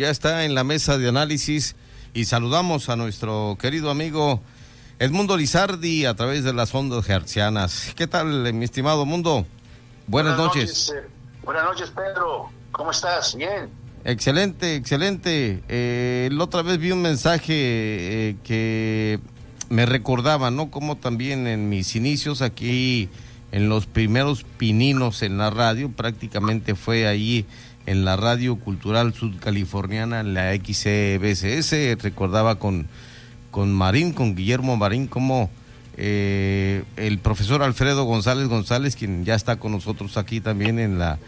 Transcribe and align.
ya 0.00 0.08
está 0.08 0.46
en 0.46 0.54
la 0.54 0.64
mesa 0.64 0.96
de 0.96 1.10
análisis 1.10 1.76
y 2.14 2.24
saludamos 2.24 2.88
a 2.88 2.96
nuestro 2.96 3.58
querido 3.60 3.90
amigo 3.90 4.40
Edmundo 4.98 5.36
Lizardi 5.36 6.06
a 6.06 6.14
través 6.14 6.42
de 6.42 6.54
las 6.54 6.74
ondas 6.74 7.06
hercianas. 7.06 7.92
¿Qué 7.96 8.06
tal, 8.06 8.50
mi 8.54 8.64
estimado 8.64 9.04
Mundo? 9.04 9.44
Buenas, 10.06 10.38
noches. 10.38 10.90
Eh, 10.96 11.06
buenas 11.44 11.64
noches, 11.64 11.90
Pedro. 11.90 12.48
¿Cómo 12.72 12.92
estás? 12.92 13.34
Bien. 13.34 13.68
Excelente, 14.04 14.74
excelente. 14.74 15.62
Eh, 15.68 16.30
la 16.32 16.44
otra 16.44 16.62
vez 16.62 16.78
vi 16.78 16.92
un 16.92 17.02
mensaje 17.02 17.52
eh, 17.52 18.36
que 18.42 19.20
me 19.68 19.84
recordaba, 19.84 20.50
¿no? 20.50 20.70
Como 20.70 20.96
también 20.96 21.46
en 21.46 21.68
mis 21.68 21.94
inicios 21.94 22.40
aquí, 22.40 23.10
en 23.52 23.68
los 23.68 23.84
primeros 23.84 24.44
pininos 24.44 25.22
en 25.22 25.36
la 25.36 25.50
radio, 25.50 25.90
prácticamente 25.90 26.74
fue 26.74 27.06
ahí 27.06 27.44
en 27.86 28.04
la 28.04 28.16
radio 28.16 28.56
cultural 28.56 29.14
sudcaliforniana, 29.14 30.22
la 30.22 30.54
XCBCS, 30.54 32.02
recordaba 32.02 32.56
con, 32.56 32.86
con 33.50 33.72
Marín, 33.72 34.12
con 34.12 34.34
Guillermo 34.34 34.76
Marín, 34.76 35.06
como 35.06 35.50
eh, 35.96 36.84
el 36.96 37.18
profesor 37.18 37.62
Alfredo 37.62 38.04
González 38.04 38.48
González, 38.48 38.96
quien 38.96 39.24
ya 39.24 39.34
está 39.34 39.56
con 39.56 39.72
nosotros 39.72 40.16
aquí 40.16 40.40
también 40.40 40.78
en 40.78 40.98
la 40.98 41.18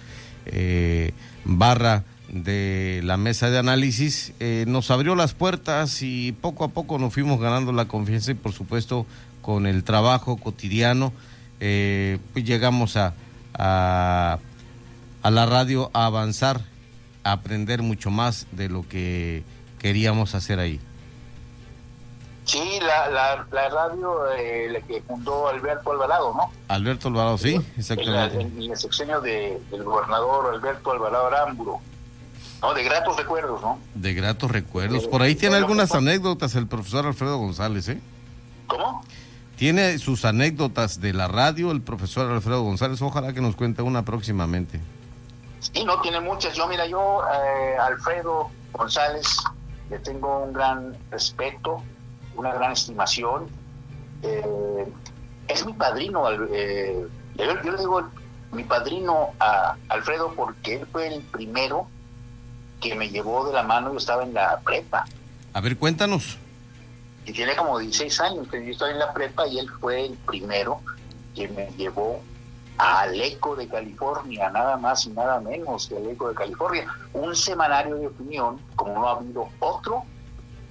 eh, 0.46 1.12
barra 1.44 2.04
de 2.28 3.00
la 3.04 3.18
mesa 3.18 3.50
de 3.50 3.58
análisis, 3.58 4.32
eh, 4.40 4.64
nos 4.66 4.90
abrió 4.90 5.14
las 5.14 5.34
puertas 5.34 6.02
y 6.02 6.32
poco 6.32 6.64
a 6.64 6.68
poco 6.68 6.98
nos 6.98 7.12
fuimos 7.12 7.38
ganando 7.38 7.72
la 7.72 7.86
confianza 7.86 8.30
y 8.30 8.34
por 8.34 8.52
supuesto 8.52 9.04
con 9.42 9.66
el 9.66 9.84
trabajo 9.84 10.36
cotidiano, 10.36 11.12
pues 11.58 12.44
llegamos 12.44 12.96
a, 12.96 13.14
a 13.54 14.38
a 15.22 15.30
la 15.30 15.46
radio 15.46 15.90
a 15.94 16.06
avanzar, 16.06 16.60
a 17.24 17.32
aprender 17.32 17.82
mucho 17.82 18.10
más 18.10 18.46
de 18.52 18.68
lo 18.68 18.86
que 18.88 19.44
queríamos 19.78 20.34
hacer 20.34 20.58
ahí. 20.58 20.80
Sí, 22.44 22.80
la, 22.80 23.08
la, 23.08 23.46
la 23.52 23.68
radio 23.68 24.32
eh, 24.32 24.68
la 24.70 24.80
que 24.80 25.00
fundó 25.02 25.48
Alberto 25.48 25.92
Alvarado, 25.92 26.34
¿no? 26.34 26.50
Alberto 26.68 27.08
Alvarado, 27.08 27.38
sí, 27.38 27.60
exactamente. 27.78 28.40
En, 28.40 28.70
el 28.70 28.76
sexenio 28.76 29.20
de, 29.20 29.62
del 29.70 29.84
gobernador 29.84 30.52
Alberto 30.52 30.90
Alvarado 30.90 31.28
Aramburo. 31.28 31.80
No, 32.60 32.74
de 32.74 32.82
gratos 32.82 33.16
recuerdos, 33.16 33.60
¿no? 33.60 33.78
De 33.94 34.12
gratos 34.14 34.50
recuerdos. 34.50 35.06
Por 35.06 35.22
ahí 35.22 35.34
tiene 35.36 35.56
algunas 35.56 35.92
anécdotas 35.94 36.54
el 36.56 36.66
profesor 36.66 37.06
Alfredo 37.06 37.38
González, 37.38 37.88
¿eh? 37.88 38.00
¿Cómo? 38.66 39.04
Tiene 39.56 39.98
sus 39.98 40.24
anécdotas 40.24 41.00
de 41.00 41.12
la 41.12 41.28
radio 41.28 41.70
el 41.70 41.82
profesor 41.82 42.30
Alfredo 42.30 42.62
González. 42.62 43.00
Ojalá 43.02 43.32
que 43.32 43.40
nos 43.40 43.54
cuente 43.54 43.82
una 43.82 44.04
próximamente. 44.04 44.80
Sí, 45.62 45.84
no 45.84 46.00
tiene 46.00 46.20
muchas. 46.20 46.54
Yo, 46.54 46.66
mira, 46.66 46.86
yo, 46.86 47.22
eh, 47.32 47.76
Alfredo 47.78 48.50
González, 48.72 49.26
le 49.90 49.98
tengo 50.00 50.40
un 50.40 50.52
gran 50.52 50.96
respeto, 51.10 51.82
una 52.34 52.52
gran 52.52 52.72
estimación. 52.72 53.48
Eh, 54.22 54.92
es 55.46 55.64
mi 55.64 55.72
padrino, 55.72 56.24
eh, 56.52 57.06
yo, 57.36 57.54
le 57.54 57.78
digo 57.78 58.08
mi 58.52 58.64
padrino 58.64 59.30
a 59.38 59.76
Alfredo 59.88 60.32
porque 60.34 60.76
él 60.76 60.86
fue 60.90 61.14
el 61.14 61.22
primero 61.22 61.86
que 62.80 62.94
me 62.94 63.08
llevó 63.08 63.46
de 63.46 63.52
la 63.52 63.62
mano, 63.62 63.92
yo 63.92 63.98
estaba 63.98 64.24
en 64.24 64.34
la 64.34 64.60
prepa. 64.60 65.04
A 65.52 65.60
ver, 65.60 65.76
cuéntanos. 65.76 66.38
Y 67.24 67.32
tiene 67.32 67.54
como 67.54 67.78
16 67.78 68.20
años, 68.20 68.48
yo 68.50 68.58
estaba 68.58 68.90
en 68.90 68.98
la 68.98 69.12
prepa 69.12 69.46
y 69.46 69.60
él 69.60 69.70
fue 69.80 70.06
el 70.06 70.14
primero 70.26 70.80
que 71.34 71.48
me 71.48 71.70
llevó 71.76 72.20
al 72.78 73.20
Eco 73.20 73.54
de 73.54 73.68
California, 73.68 74.50
nada 74.50 74.76
más 74.76 75.06
y 75.06 75.10
nada 75.10 75.40
menos 75.40 75.86
que 75.86 75.96
el 75.96 76.10
Eco 76.10 76.28
de 76.28 76.34
California, 76.34 76.86
un 77.12 77.34
semanario 77.36 77.96
de 77.96 78.06
opinión 78.08 78.60
como 78.76 78.94
no 78.94 79.08
ha 79.08 79.12
habido 79.12 79.48
otro 79.60 80.02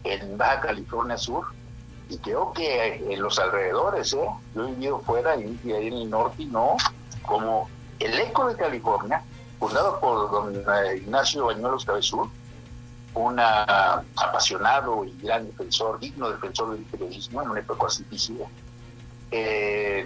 en 0.04 0.38
Baja 0.38 0.62
California 0.62 1.18
Sur 1.18 1.46
y 2.10 2.18
creo 2.18 2.52
que 2.52 2.96
en 2.96 3.22
los 3.22 3.40
alrededores, 3.40 4.14
¿eh? 4.14 4.30
yo 4.54 4.64
he 4.64 4.72
vivido 4.72 5.00
fuera 5.00 5.36
y, 5.38 5.58
ahí 5.72 5.88
en 5.88 5.94
el 5.94 6.10
norte 6.10 6.44
y 6.44 6.46
no, 6.48 6.76
como 7.22 7.70
el 8.00 8.20
Eco 8.20 8.48
de 8.48 8.56
California, 8.58 9.24
fundado 9.60 10.00
por 10.00 10.32
don 10.32 10.56
eh, 10.56 10.98
Ignacio 10.98 11.46
Bañuelos 11.46 11.86
Cabezur, 11.86 12.28
un 13.14 13.40
apasionado 13.40 15.06
y 15.06 15.18
gran 15.22 15.46
defensor, 15.46 16.00
digno 16.00 16.30
defensor 16.32 16.74
del 16.74 16.84
periodismo 16.84 17.42
en 17.42 17.50
una 17.52 17.60
época 17.60 17.88
así 17.88 18.04
difícil. 18.04 18.40
Eh, 19.32 20.04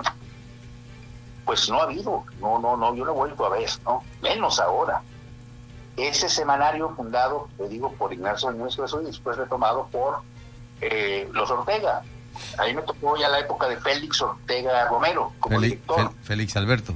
pues 1.55 1.69
no 1.69 1.79
ha 1.79 1.83
habido, 1.83 2.25
no, 2.41 2.59
no, 2.59 2.75
no, 2.75 2.93
yo 2.95 3.05
no 3.05 3.11
he 3.11 3.15
vuelto 3.15 3.45
a 3.45 3.49
ver, 3.49 3.69
¿no? 3.85 4.03
Menos 4.21 4.59
ahora. 4.59 5.01
Ese 5.95 6.27
semanario 6.27 6.89
fundado, 6.97 7.47
le 7.57 7.69
digo, 7.69 7.93
por 7.93 8.11
Ignacio 8.11 8.51
Núñez 8.51 8.77
y 8.77 9.05
después 9.05 9.37
retomado 9.37 9.87
por 9.89 10.19
eh, 10.81 11.29
los 11.31 11.49
Ortega. 11.49 12.01
Ahí 12.57 12.75
me 12.75 12.81
tocó 12.81 13.15
ya 13.15 13.29
la 13.29 13.39
época 13.39 13.69
de 13.69 13.77
Félix 13.77 14.21
Ortega 14.21 14.85
Romero 14.89 15.31
como 15.39 15.61
director. 15.61 16.11
Félix 16.23 16.57
Alberto. 16.57 16.93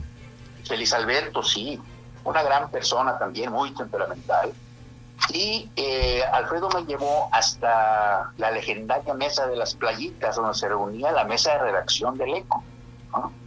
Félix 0.65 0.91
Alberto, 0.91 1.41
sí. 1.41 1.79
Una 2.25 2.43
gran 2.43 2.69
persona 2.69 3.17
también, 3.17 3.53
muy 3.53 3.73
temperamental. 3.73 4.51
Y 5.31 5.71
eh, 5.77 6.21
Alfredo 6.33 6.67
me 6.75 6.83
llevó 6.83 7.29
hasta 7.31 8.33
la 8.35 8.51
legendaria 8.51 9.13
mesa 9.13 9.47
de 9.47 9.55
las 9.55 9.73
playitas, 9.75 10.35
donde 10.35 10.53
se 10.53 10.67
reunía 10.67 11.13
la 11.13 11.23
mesa 11.23 11.53
de 11.53 11.59
redacción 11.59 12.17
del 12.17 12.33
ECO. 12.33 12.61
¿no? 13.13 13.38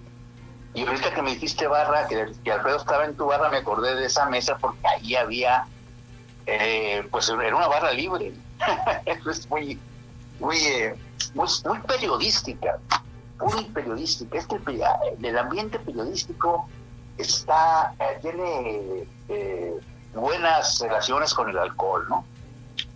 Y 0.75 0.87
ahorita 0.87 1.13
que 1.13 1.23
me 1.23 1.33
dijiste 1.33 1.67
barra, 1.67 2.07
que, 2.09 2.51
Alfredo 2.51 2.79
estaba 2.79 3.05
en 3.05 3.15
tu 3.15 3.27
barra, 3.27 3.51
me 3.51 3.59
acordé 3.59 3.95
de 3.95 4.07
esa 4.07 4.29
mesa 4.31 4.57
porque 4.59 4.87
ahí 4.87 5.15
había, 5.15 5.67
eh, 6.47 7.07
pues 7.11 7.29
era 7.29 7.55
una 7.55 7.69
barra 7.69 7.93
libre. 7.93 8.33
es 9.07 9.51
muy, 9.51 9.79
muy, 10.41 10.57
eh, 10.57 10.95
muy, 11.35 11.49
muy, 11.67 11.79
periodística, 11.81 12.79
muy 13.39 13.65
periodística. 13.67 14.39
Este, 14.39 14.59
el 15.23 15.39
ambiente 15.39 15.79
periodístico 15.79 16.67
está, 17.19 17.95
eh, 18.01 18.19
tiene 18.23 19.07
buenas 20.15 20.81
relaciones 20.81 21.35
con 21.35 21.51
el 21.51 21.59
alcohol, 21.59 22.07
¿no? 22.09 22.25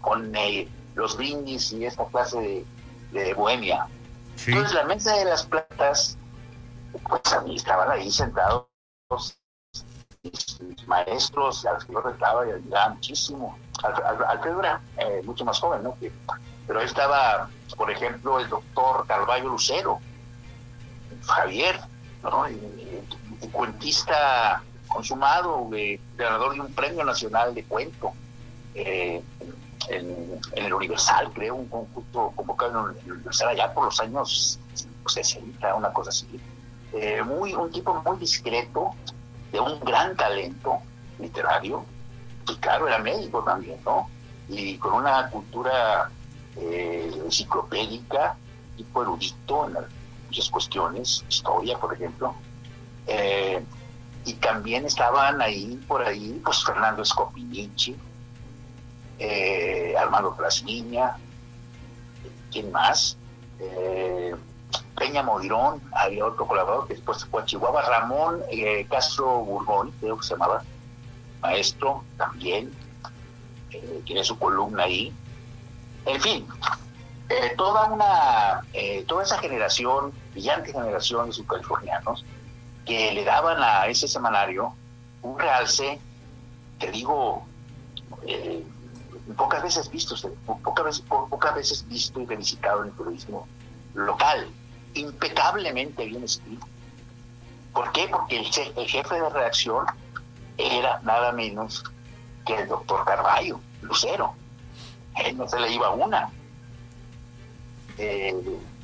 Con 0.01 0.33
los 0.95 1.17
brindis 1.17 1.73
y 1.73 1.85
esta 1.85 2.07
clase 2.07 2.65
de, 3.13 3.35
bohemia. 3.35 3.87
Entonces 4.47 4.75
la 4.75 4.85
mesa 4.85 5.15
de 5.17 5.25
las 5.27 5.45
platas 5.45 6.17
pues 7.09 7.33
a 7.33 7.41
mí 7.43 7.57
estaban 7.57 7.91
ahí 7.91 8.11
sentados 8.11 8.67
mis, 10.23 10.89
maestros 10.89 11.65
a 11.67 11.75
los 11.75 11.85
que 11.85 11.93
yo 11.93 12.01
retaba 12.01 12.47
y 12.47 12.51
admiraba 12.51 12.95
muchísimo. 12.95 13.59
Alfredo 14.29 14.61
era 14.61 14.81
eh, 14.99 15.23
mucho 15.25 15.45
más 15.45 15.59
joven, 15.61 15.83
¿no? 15.83 15.97
pero 16.67 16.81
ahí 16.81 16.87
estaba, 16.87 17.49
por 17.77 17.91
ejemplo, 17.91 18.41
el 18.41 18.49
doctor 18.49 19.07
Carballo 19.07 19.49
Lucero, 19.51 20.01
Javier, 21.25 21.79
cuentista 23.53 24.63
consumado, 24.89 25.69
ganador 26.17 26.55
de 26.55 26.61
un 26.61 26.73
premio 26.75 27.05
nacional 27.05 27.55
de 27.55 27.65
cuento. 27.65 28.13
Eh, 28.75 29.23
en, 29.89 30.41
el 30.53 30.75
Universal, 30.75 31.31
creo, 31.33 31.55
un 31.55 31.69
conjunto 31.69 32.33
convocado 32.35 32.91
en 32.91 32.99
el 32.99 33.13
Universal 33.13 33.49
allá 33.49 33.73
por 33.73 33.85
los 33.85 34.01
años 34.01 34.59
60, 35.07 35.75
una 35.75 35.93
cosa 35.93 36.11
así. 36.11 36.27
Eh, 36.93 37.23
muy, 37.23 37.55
un 37.55 37.71
tipo 37.71 38.03
muy 38.05 38.19
discreto, 38.19 38.95
de 39.53 39.61
un 39.61 39.81
gran 39.81 40.17
talento 40.17 40.79
literario, 41.19 41.85
y 42.49 42.55
claro, 42.57 42.89
era 42.89 42.99
médico 42.99 43.43
también, 43.43 43.79
¿no? 43.85 44.09
Y 44.49 44.77
con 44.79 44.95
una 44.95 45.29
cultura 45.31 46.11
eh, 46.57 47.13
enciclopédica, 47.25 48.37
tipo 48.77 49.03
erudito 49.03 49.69
en 49.69 49.75
muchas 50.27 50.49
cuestiones, 50.51 51.25
historia, 51.29 51.79
por 51.79 51.95
ejemplo. 51.95 52.35
Eh, 53.07 53.65
y 54.25 54.35
también 54.35 54.87
estaban 54.87 55.41
ahí, 55.41 55.81
por 55.87 56.03
ahí, 56.03 56.41
pues 56.45 56.65
Fernando 56.65 57.05
Scopinici, 57.05 57.97
Armando 59.99 60.35
Plasniña, 60.37 61.17
¿quién 62.51 62.71
más? 62.73 63.17
Peña 64.97 65.23
Modirón, 65.23 65.83
había 65.93 66.25
otro 66.25 66.47
colaborador 66.47 66.89
que 66.89 66.95
después 66.95 67.25
fue 67.27 67.43
a 67.43 67.45
Chihuahua, 67.45 67.83
Ramón 67.83 68.43
eh, 68.51 68.87
Castro 68.91 69.41
Burgón, 69.41 69.93
creo 70.01 70.17
que 70.17 70.27
se 70.27 70.35
llamaba, 70.35 70.63
maestro 71.43 72.03
también, 72.17 72.73
eh, 73.71 74.03
tiene 74.07 74.25
su 74.25 74.39
columna 74.39 74.85
ahí. 74.85 75.13
En 76.07 76.21
fin, 76.21 76.47
eh, 77.29 77.53
toda 77.59 77.91
una, 77.91 78.63
toda 79.07 79.23
esa 79.23 79.39
generación, 79.39 80.13
brillante 80.33 80.73
generación 80.73 81.27
de 81.27 81.33
subcalifornianos, 81.35 82.25
que 82.87 83.13
le 83.13 83.25
daban 83.25 83.63
a 83.63 83.87
ese 83.89 84.09
semanario 84.09 84.73
un 85.21 85.39
realce, 85.39 86.01
te 86.79 86.91
digo, 86.91 87.45
pocas 89.37 89.63
veces 89.63 89.91
visto, 89.91 90.15
pocas 90.63 90.85
veces, 90.87 91.05
pocas 91.09 91.55
veces 91.55 91.87
visto 91.87 92.19
y 92.21 92.27
felicitado 92.27 92.83
en 92.83 92.89
el 92.89 92.95
periodismo 92.95 93.47
local 93.95 94.49
impecablemente 94.97 96.05
bien 96.07 96.25
escrito. 96.25 96.67
¿Por 97.73 97.93
qué? 97.93 98.09
Porque 98.09 98.39
el, 98.39 98.47
jefe 98.47 99.15
de 99.15 99.29
redacción 99.29 99.87
era 100.57 101.01
nada 101.03 101.33
menos 101.33 101.85
que 102.47 102.55
el 102.55 102.69
doctor 102.69 103.05
Carballo, 103.05 103.61
Lucero, 103.83 104.35
no 105.35 105.49
se 105.49 105.61
le 105.61 105.73
iba 105.73 105.91
una. 105.91 106.31
Eh, 107.99 108.35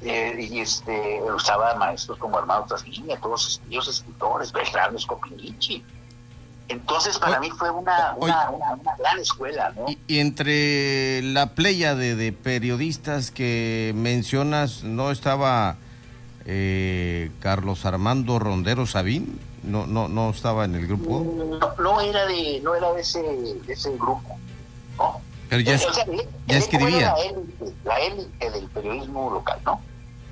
eh, 0.02 0.48
y 0.50 0.60
este, 0.60 1.20
usaba 1.22 1.74
maestros 1.76 2.18
como 2.18 2.38
Armando 2.38 2.66
Trasviña, 2.66 3.16
todos 3.20 3.60
ellos 3.68 3.88
escritores, 3.88 4.52
Beltrán 4.52 4.98
Scopinici. 4.98 5.84
Entonces, 6.68 7.18
para 7.18 7.38
mí 7.38 7.50
fue 7.50 7.70
una, 7.70 8.14
una, 8.16 8.48
gran 8.98 9.18
escuela, 9.18 9.72
¿no? 9.76 9.86
Y, 10.06 10.18
entre 10.18 11.20
la 11.22 11.54
playa 11.54 11.94
de, 11.94 12.32
periodistas 12.32 13.30
que 13.30 13.92
mencionas, 13.94 14.82
¿no 14.82 15.10
estaba 15.10 15.76
eh, 16.44 17.30
Carlos 17.40 17.84
Armando 17.84 18.38
Rondero 18.38 18.86
Sabín? 18.86 19.38
¿No, 19.62 19.86
no, 19.86 20.08
no 20.08 20.30
estaba 20.30 20.64
en 20.64 20.74
el 20.74 20.86
grupo? 20.86 21.24
No, 21.78 22.00
era 22.00 22.26
de, 22.26 22.60
no 22.62 22.74
era 22.74 22.92
de 22.92 23.00
ese, 23.00 23.22
de 23.22 23.72
ese 23.72 23.90
grupo, 23.92 24.38
¿no? 24.98 25.20
Pero 25.48 25.62
ya, 25.62 25.76
ya 26.46 26.56
escribía. 26.56 27.14
La 27.84 27.98
élite, 28.00 28.50
del 28.50 28.66
periodismo 28.68 29.30
local, 29.30 29.60
¿no? 29.66 29.80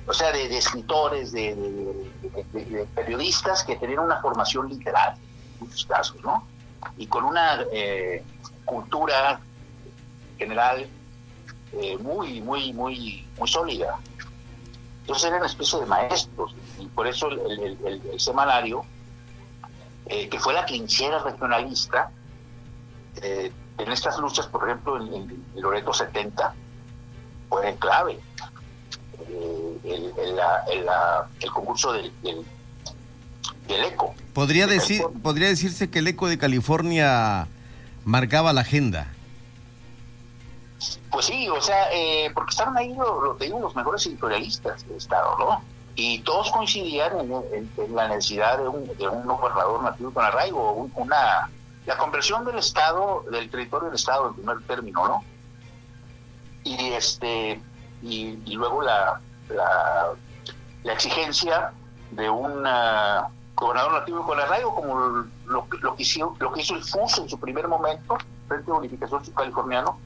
O 0.07 0.13
sea, 0.13 0.31
de, 0.31 0.57
escritores, 0.57 1.31
de, 1.31 1.55
periodistas 2.95 3.63
que 3.63 3.75
tenían 3.75 3.99
una 3.99 4.19
formación 4.19 4.67
literaria, 4.67 5.15
en 5.59 5.67
muchos 5.67 5.85
casos, 5.85 6.17
¿no? 6.23 6.43
Y 6.97 7.05
con 7.05 7.23
una 7.23 7.63
eh, 7.71 8.23
cultura 8.65 9.39
general 10.39 10.87
eh, 11.73 11.97
muy, 11.97 12.41
muy, 12.41 12.73
muy, 12.73 13.25
muy 13.37 13.47
sólida. 13.47 13.99
Entonces 15.01 15.25
eran 15.25 15.39
una 15.39 15.47
especie 15.47 15.79
de 15.79 15.85
maestros, 15.85 16.55
y 16.79 16.85
por 16.87 17.07
eso 17.07 17.29
el, 17.29 18.19
semanario, 18.19 18.85
eh, 20.05 20.29
que 20.29 20.39
fue 20.39 20.53
la 20.53 20.65
trinchera 20.65 21.19
regionalista, 21.23 22.11
en 23.81 23.91
estas 23.91 24.17
luchas, 24.19 24.47
por 24.47 24.67
ejemplo, 24.67 24.97
en, 24.97 25.43
Loreto 25.55 25.93
70, 25.93 26.53
fue 27.49 27.75
clave. 27.79 28.19
Eh, 29.29 29.77
el, 31.41 31.51
concurso 31.51 31.93
del, 31.93 32.11
del, 32.21 32.45
ECO. 33.67 34.13
¿Podría, 34.33 34.67
decir, 34.67 35.01
¿Podría 35.21 35.47
decirse 35.47 35.89
que 35.89 35.99
el 35.99 36.07
ECO 36.07 36.27
de 36.27 36.37
California 36.37 37.47
marcaba 38.05 38.53
la 38.53 38.61
agenda? 38.61 39.11
Pues 41.11 41.25
sí, 41.25 41.49
o 41.49 41.61
sea, 41.61 41.91
eh, 41.91 42.31
porque 42.33 42.51
estaban 42.51 42.77
ahí, 42.77 42.93
lo, 42.93 43.35
digo, 43.35 43.59
los 43.59 43.75
mejores 43.75 44.05
editorialistas 44.05 44.87
del 44.87 44.97
Estado, 44.97 45.37
¿no? 45.37 45.61
Y 45.95 46.19
todos 46.19 46.49
coincidían 46.51 47.11
en, 47.19 47.69
la 47.93 48.07
necesidad 48.07 48.57
de 48.57 48.67
un, 48.67 48.87
de 48.97 49.07
un 49.09 49.25
gobernador 49.25 49.83
nativo 49.83 50.11
con 50.11 50.23
arraigo, 50.23 50.89
una 50.95 51.49
la 51.85 51.97
conversión 51.97 52.45
del 52.45 52.59
Estado, 52.59 53.25
del 53.29 53.49
territorio 53.49 53.87
del 53.87 53.95
Estado 53.95 54.29
en 54.29 54.35
primer 54.35 54.61
término, 54.67 55.07
¿no? 55.07 55.23
Y 56.63 56.93
este 56.93 57.59
y, 58.03 58.35
luego 58.55 58.81
la, 58.81 59.19
la, 59.49 60.93
exigencia 60.93 61.73
de 62.11 62.29
un 62.29 62.63
gobernador 63.55 63.93
nativo 63.93 64.25
con 64.25 64.39
arraigo, 64.39 64.73
como 64.73 64.95
lo, 64.95 65.27
lo, 65.81 65.95
que 65.95 66.03
hizo, 66.03 66.35
lo 66.39 66.53
que 66.53 66.61
hizo 66.61 66.75
el 66.75 66.83
FUS 66.83 67.17
en 67.19 67.29
su 67.29 67.39
primer 67.39 67.67
momento, 67.67 68.17
Frente 68.47 68.71
a 68.71 68.75
Unificación 68.75 69.23
Californiano, 69.35 69.97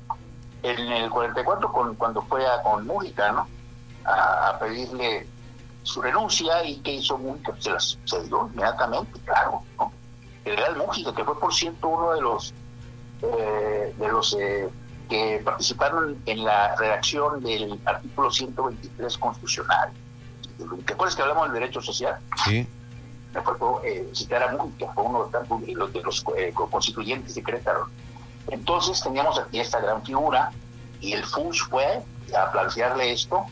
en 0.71 0.91
el 0.91 1.09
44, 1.09 1.71
con, 1.71 1.95
cuando 1.95 2.21
fue 2.23 2.45
a, 2.45 2.61
con 2.63 2.85
Mújica, 2.85 3.31
¿no? 3.31 3.47
A, 4.05 4.57
pedirle 4.59 5.27
su 5.83 6.01
renuncia 6.01 6.63
y 6.63 6.77
que 6.77 6.93
hizo 6.93 7.17
Mújica, 7.17 7.53
se 7.59 7.71
las 7.71 7.97
se 8.05 8.23
dio 8.23 8.49
inmediatamente, 8.51 9.19
claro, 9.25 9.63
¿no? 9.77 9.91
Real 10.43 10.77
Mújica, 10.77 11.13
que 11.13 11.23
fue 11.23 11.39
por 11.39 11.53
cierto 11.53 11.87
uno 11.87 12.13
de 12.13 12.21
los 12.21 12.53
eh, 13.21 13.95
de 13.97 14.07
los 14.07 14.35
eh, 14.39 14.69
que 15.09 15.41
participaron 15.43 16.21
en 16.25 16.43
la 16.43 16.75
redacción 16.75 17.41
del 17.41 17.79
artículo 17.85 18.31
123 18.31 19.17
constitucional. 19.17 19.91
¿Te 20.85 20.93
acuerdas 20.93 21.15
que 21.15 21.21
hablamos 21.21 21.51
del 21.51 21.59
derecho 21.59 21.81
social? 21.81 22.17
Sí. 22.43 22.67
Me 23.33 23.39
acuerdo 23.39 23.81
eh, 23.83 24.09
citar 24.13 24.43
a 24.43 24.51
Mújica, 24.51 24.91
fue 24.93 25.03
uno 25.03 25.25
de 25.25 25.73
los, 25.73 25.93
de 25.93 26.01
los 26.01 26.23
constituyentes 26.69 27.35
de 27.35 27.43
Querétaro. 27.43 27.87
Entonces 28.49 29.01
teníamos 29.01 29.39
aquí 29.39 29.59
esta 29.59 29.79
gran 29.79 30.03
figura 30.03 30.51
y 31.01 31.13
el 31.13 31.23
FUS 31.25 31.61
fue 31.63 32.01
a 32.37 32.51
plantearle 32.51 33.11
esto. 33.11 33.45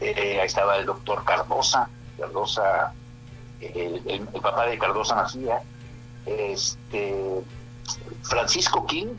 ahí 0.00 0.38
estaba 0.42 0.76
el 0.76 0.86
doctor 0.86 1.24
Cardosa, 1.24 1.88
Cardosa, 2.18 2.92
el, 3.60 4.28
papá 4.42 4.66
de 4.66 4.78
Cardosa 4.78 5.14
nacía, 5.14 5.62
este 6.26 7.42
Francisco 8.22 8.86
King, 8.86 9.16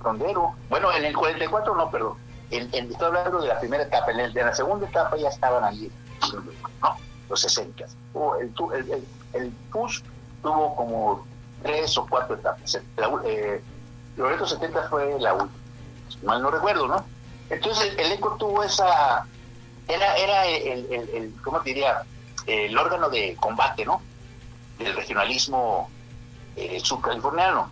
Rondero, 0.00 0.54
bueno, 0.68 0.92
en 0.92 1.04
el 1.04 1.16
44 1.16 1.74
no, 1.74 1.90
perdón, 1.90 2.16
en, 2.50 2.72
estoy 2.72 3.06
hablando 3.06 3.40
de 3.40 3.48
la 3.48 3.58
primera 3.58 3.84
etapa, 3.84 4.10
en, 4.10 4.20
el, 4.20 4.32
de 4.32 4.42
la 4.42 4.54
segunda 4.54 4.86
etapa 4.86 5.16
ya 5.16 5.28
estaban 5.28 5.64
ahí, 5.64 5.90
no, 6.82 6.96
los 7.28 7.40
60. 7.40 7.84
El, 8.40 8.52
el, 8.74 9.04
el, 9.32 9.50
PUSH 9.72 10.02
tuvo 10.42 10.76
como 10.76 11.26
tres 11.62 11.96
o 11.98 12.06
cuatro 12.06 12.36
etapas. 12.36 12.74
Eh, 13.24 13.62
Loreto 14.16 14.46
70 14.46 14.88
fue 14.88 15.18
la 15.20 15.34
última, 15.34 15.58
mal 16.22 16.42
no 16.42 16.50
recuerdo, 16.50 16.86
¿no? 16.86 17.04
Entonces 17.50 17.92
el, 17.98 18.12
ECO 18.12 18.36
tuvo 18.36 18.62
esa, 18.62 19.26
era, 19.88 20.16
era 20.16 20.46
el, 20.46 20.86
el, 20.92 21.34
¿cómo 21.42 21.60
diría? 21.60 22.02
El 22.46 22.76
órgano 22.76 23.08
de 23.10 23.36
combate, 23.40 23.84
¿no? 23.84 24.00
Del 24.78 24.94
regionalismo 24.94 25.90
eh, 26.56 26.78
subcaliforniano. 26.82 27.70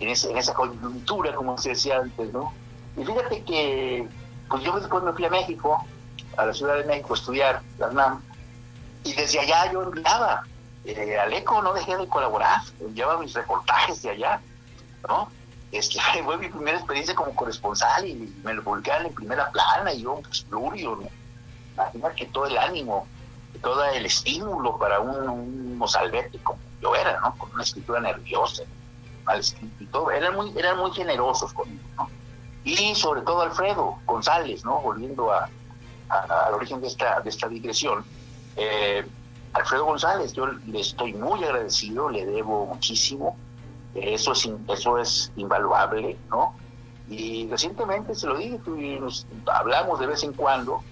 en, 0.00 0.08
esa 0.08 0.54
coyuntura, 0.54 1.34
como 1.34 1.56
se 1.58 1.70
decía 1.70 1.98
antes, 1.98 2.32
¿no? 2.32 2.52
Y 2.96 3.04
fíjate 3.04 3.42
que, 3.42 4.08
pues 4.48 4.62
yo 4.62 4.78
después 4.78 5.02
me 5.02 5.12
fui 5.12 5.24
a 5.24 5.30
México, 5.30 5.84
a 6.36 6.46
la 6.46 6.52
Ciudad 6.52 6.76
de 6.76 6.84
México, 6.84 7.14
a 7.14 7.16
estudiar 7.16 7.62
la 7.78 7.88
UNAM, 7.88 8.20
y 9.04 9.12
desde 9.14 9.40
allá 9.40 9.72
yo 9.72 9.82
enviaba 9.82 10.44
eh, 10.84 11.18
al 11.18 11.32
ECO, 11.32 11.62
no 11.62 11.72
dejé 11.72 11.96
de 11.96 12.06
colaborar, 12.08 12.60
enviaba 12.80 13.18
mis 13.18 13.32
reportajes 13.32 14.02
de 14.02 14.10
allá, 14.10 14.40
¿no? 15.08 15.28
Este, 15.72 15.98
fue 16.24 16.36
mi 16.38 16.48
primera 16.48 16.78
experiencia 16.78 17.14
como 17.14 17.34
corresponsal 17.34 18.06
y 18.06 18.34
me 18.44 18.54
lo 18.54 18.62
publicaron 18.62 19.06
en 19.06 19.14
primera 19.14 19.50
plana 19.50 19.92
y 19.92 20.02
yo, 20.02 20.20
pues, 20.22 20.42
plurio, 20.42 20.96
¿no? 20.96 21.08
Imagina 21.74 22.10
que 22.14 22.26
todo 22.26 22.46
el 22.46 22.56
ánimo, 22.58 23.06
todo 23.62 23.84
el 23.84 24.06
estímulo 24.06 24.78
para 24.78 25.00
un, 25.00 25.28
un 25.28 25.78
mozalbete 25.78 26.38
como 26.38 26.60
yo 26.80 26.94
era, 26.94 27.18
¿no? 27.20 27.34
Con 27.36 27.50
una 27.52 27.62
escritura 27.62 28.00
nerviosa, 28.00 28.62
mal 29.24 29.40
escrito 29.40 29.82
y 29.82 29.86
todo. 29.86 30.10
Eran 30.10 30.34
muy, 30.34 30.52
eran 30.56 30.78
muy 30.78 30.92
generosos 30.92 31.52
conmigo, 31.52 31.82
¿no? 31.96 32.08
Y 32.64 32.94
sobre 32.94 33.22
todo 33.22 33.42
Alfredo 33.42 33.98
González, 34.06 34.64
¿no? 34.64 34.80
Volviendo 34.80 35.32
a, 35.32 35.48
al 36.08 36.54
origen 36.54 36.80
de 36.80 36.88
esta, 36.88 37.20
de 37.20 37.30
esta 37.30 37.48
digresión. 37.48 38.04
Eh, 38.56 39.04
Alfredo 39.54 39.86
González, 39.86 40.32
yo 40.32 40.46
le 40.46 40.80
estoy 40.80 41.14
muy 41.14 41.42
agradecido, 41.44 42.10
le 42.10 42.26
debo 42.26 42.66
muchísimo. 42.66 43.36
Eso 43.94 44.32
es, 44.32 44.50
eso 44.68 44.98
es 44.98 45.32
invaluable, 45.36 46.16
¿no? 46.28 46.54
Y 47.08 47.48
recientemente 47.48 48.14
se 48.14 48.26
lo 48.26 48.36
dije, 48.36 48.58
nos 49.00 49.26
hablamos 49.46 50.00
de 50.00 50.06
vez 50.06 50.22
en 50.24 50.32
cuando 50.32 50.82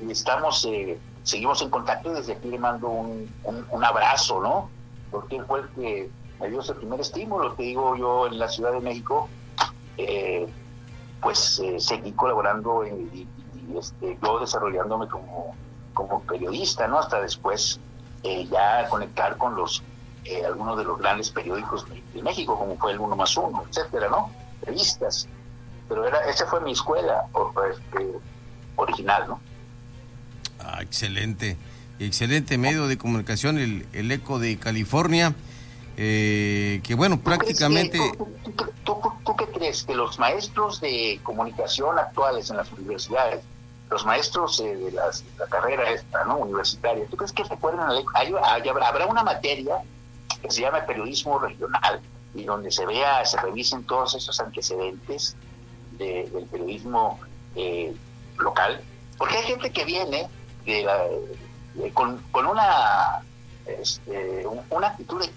y 0.00 0.10
estamos 0.10 0.64
eh, 0.66 0.98
seguimos 1.22 1.62
en 1.62 1.70
contacto 1.70 2.10
y 2.10 2.14
desde 2.14 2.32
aquí 2.34 2.48
le 2.48 2.58
mando 2.58 2.88
un, 2.88 3.32
un, 3.44 3.84
abrazo, 3.84 4.40
¿no? 4.40 4.70
Porque 5.10 5.42
fue 5.44 5.60
el 5.60 5.68
que 5.70 6.10
me 6.40 6.48
dio 6.48 6.60
ese 6.60 6.74
primer 6.74 7.00
estímulo, 7.00 7.52
te 7.52 7.64
digo 7.64 7.96
yo, 7.96 8.26
en 8.26 8.38
la 8.38 8.48
Ciudad 8.48 8.72
de 8.72 8.80
México, 8.80 9.28
eh, 9.98 10.48
pues 11.20 11.58
eh, 11.60 11.78
seguí 11.78 12.12
colaborando 12.12 12.86
y, 12.86 13.26
este, 13.76 14.18
yo 14.22 14.40
desarrollándome 14.40 15.06
como, 15.08 15.54
como 16.06 16.22
periodista, 16.22 16.86
¿no? 16.86 16.98
Hasta 16.98 17.20
después 17.20 17.80
eh, 18.22 18.46
ya 18.50 18.88
conectar 18.88 19.36
con 19.36 19.54
los 19.56 19.82
algunos 20.46 20.78
de 20.78 20.84
los 20.84 20.98
grandes 20.98 21.30
periódicos 21.30 21.86
de, 21.88 22.22
México, 22.22 22.56
como 22.56 22.76
fue 22.76 22.92
el 22.92 23.00
Uno 23.00 23.16
más 23.16 23.36
Uno, 23.36 23.64
etcétera, 23.68 24.08
¿no? 24.08 24.30
Revistas. 24.62 25.26
Pero 25.88 26.06
era, 26.06 26.20
esa 26.30 26.46
fue 26.46 26.60
mi 26.60 26.72
escuela 26.72 27.24
este, 27.72 28.06
original, 28.76 29.24
¿no? 29.26 29.40
Ah, 30.60 30.82
excelente, 30.82 31.56
excelente 31.98 32.58
medio 32.58 32.86
de 32.86 32.98
comunicación, 32.98 33.58
el, 33.58 33.86
el 33.92 34.12
Eco 34.12 34.38
de 34.38 34.56
California, 34.58 35.34
eh, 35.96 36.80
que 36.82 36.94
bueno, 36.94 37.20
prácticamente... 37.20 37.98
¿tú, 38.84 39.36
qué 39.36 39.46
crees? 39.46 39.84
Que 39.84 39.94
los 39.94 40.18
maestros 40.18 40.80
de 40.80 41.20
comunicación 41.22 41.98
actuales 41.98 42.50
en 42.50 42.56
las 42.56 42.72
universidades, 42.72 43.42
los 43.90 44.06
maestros 44.06 44.60
eh, 44.60 44.76
de, 44.76 44.92
la 44.92 45.10
carrera 45.48 45.90
esta, 45.90 46.24
¿no? 46.24 46.38
Universitaria, 46.38 47.04
¿tú 47.10 47.16
crees 47.16 47.32
que 47.32 47.44
recuerdan? 47.44 47.90
Hay, 48.14 48.32
habrá 48.82 49.06
una 49.06 49.24
materia 49.24 49.78
que 50.40 50.50
se 50.50 50.62
llama 50.62 50.86
periodismo 50.86 51.38
regional 51.38 52.00
y 52.34 52.44
donde 52.44 52.70
se 52.70 52.86
vea, 52.86 53.24
se 53.24 53.40
revisen 53.40 53.84
todos 53.84 54.14
esos 54.14 54.38
antecedentes 54.40 55.36
del 55.98 56.46
periodismo 56.50 57.20
eh, 57.56 57.94
local, 58.38 58.80
porque 59.18 59.36
hay 59.36 59.44
gente 59.44 59.70
que 59.70 59.84
viene 59.84 60.28
con, 61.92 62.22
una 62.32 63.22
este, 63.66 64.46
una 64.70 64.86
actitud 64.86 65.20
de, 65.20 65.30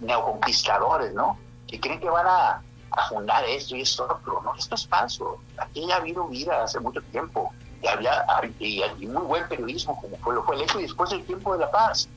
neoconquistadores, 0.00 1.12
¿no? 1.12 1.38
Que 1.68 1.78
creen 1.78 2.00
que 2.00 2.10
van 2.10 2.26
a, 2.26 2.62
a 2.90 3.08
fundar 3.08 3.44
esto 3.44 3.76
y 3.76 3.82
esto 3.82 4.04
otro. 4.04 4.40
No, 4.42 4.54
esto 4.54 4.74
es 4.74 4.88
falso. 4.88 5.38
Aquí 5.58 5.86
ya 5.86 5.94
ha 5.94 5.98
habido 5.98 6.26
vida 6.26 6.64
hace 6.64 6.80
mucho 6.80 7.00
tiempo 7.02 7.52
y 7.82 7.88
había 7.88 8.24
y, 8.60 9.06
muy 9.06 9.22
buen 9.22 9.48
periodismo 9.48 10.00
como 10.00 10.16
fue 10.18 10.34
lo 10.34 10.44
fue 10.44 10.56
el 10.56 10.62
hecho 10.62 10.78
y 10.78 10.82
después 10.82 11.10
el 11.12 11.24
tiempo 11.24 11.52
de 11.52 11.60
la 11.60 11.70
paz. 11.70 12.08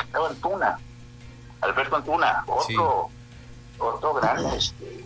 Estaba 0.00 0.28
Antuna, 0.28 0.78
Alberto 1.60 1.96
Antuna, 1.96 2.44
otro, 2.46 3.10
otro 3.78 4.14
gran, 4.14 4.44
este, 4.46 5.04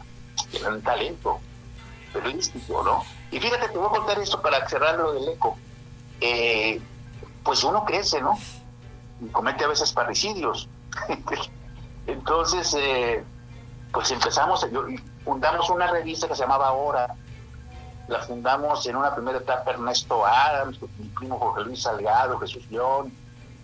gran 0.61 0.83
talento 0.83 1.41
periodístico, 2.13 2.83
¿no? 2.83 3.05
Y 3.31 3.41
fíjate, 3.41 3.69
te 3.69 3.79
voy 3.79 3.87
a 3.87 3.91
contar 3.91 4.19
esto 4.19 4.43
para 4.43 4.69
cerrar 4.69 4.99
lo 4.99 5.15
del 5.15 5.29
eco. 5.31 5.57
Eh, 6.21 6.81
pues 7.43 7.65
uno 7.65 7.85
crece, 7.85 8.21
¿no? 8.21 8.39
Y 9.21 9.29
comete 9.29 9.65
a 9.65 9.69
veces 9.69 9.93
parricidios. 9.93 10.69
Entonces, 12.07 12.75
eh, 12.79 13.25
pues 13.93 14.11
empezamos, 14.11 14.67
fundamos 15.25 15.71
una 15.71 15.91
revista 15.91 16.29
que 16.29 16.35
se 16.35 16.43
llamaba 16.43 16.69
Ahora. 16.69 17.15
La 18.09 18.21
fundamos 18.21 18.87
en 18.87 18.97
una 18.97 19.15
primera 19.15 19.39
etapa 19.39 19.71
Ernesto 19.71 20.27
Adams, 20.27 20.79
mi 20.99 21.09
primo 21.09 21.39
Jorge 21.39 21.65
Luis 21.65 21.83
Salgado, 21.83 22.39
Jesús 22.39 22.69
León, 22.71 23.13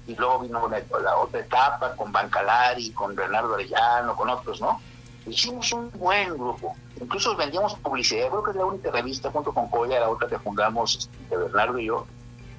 y 0.06 0.14
luego 0.14 0.40
vino 0.40 0.68
la 0.68 1.16
otra 1.16 1.40
etapa 1.40 1.94
con 1.94 2.10
Bancalari, 2.12 2.92
con 2.92 3.14
Bernardo 3.14 3.54
Arellano, 3.54 4.16
con 4.16 4.30
otros, 4.30 4.60
¿no? 4.60 4.80
Hicimos 5.26 5.70
un 5.72 5.90
buen 5.90 6.32
grupo. 6.34 6.74
Incluso 6.98 7.36
vendíamos 7.36 7.74
publicidad. 7.74 8.28
Creo 8.28 8.42
que 8.42 8.50
es 8.52 8.56
la 8.56 8.64
única 8.64 8.90
revista 8.90 9.30
junto 9.30 9.52
con 9.52 9.68
Coya, 9.68 10.00
la 10.00 10.08
otra 10.08 10.26
que 10.28 10.38
fundamos 10.38 10.96
este, 10.96 11.36
Bernardo 11.36 11.78
y 11.78 11.86
yo, 11.86 12.06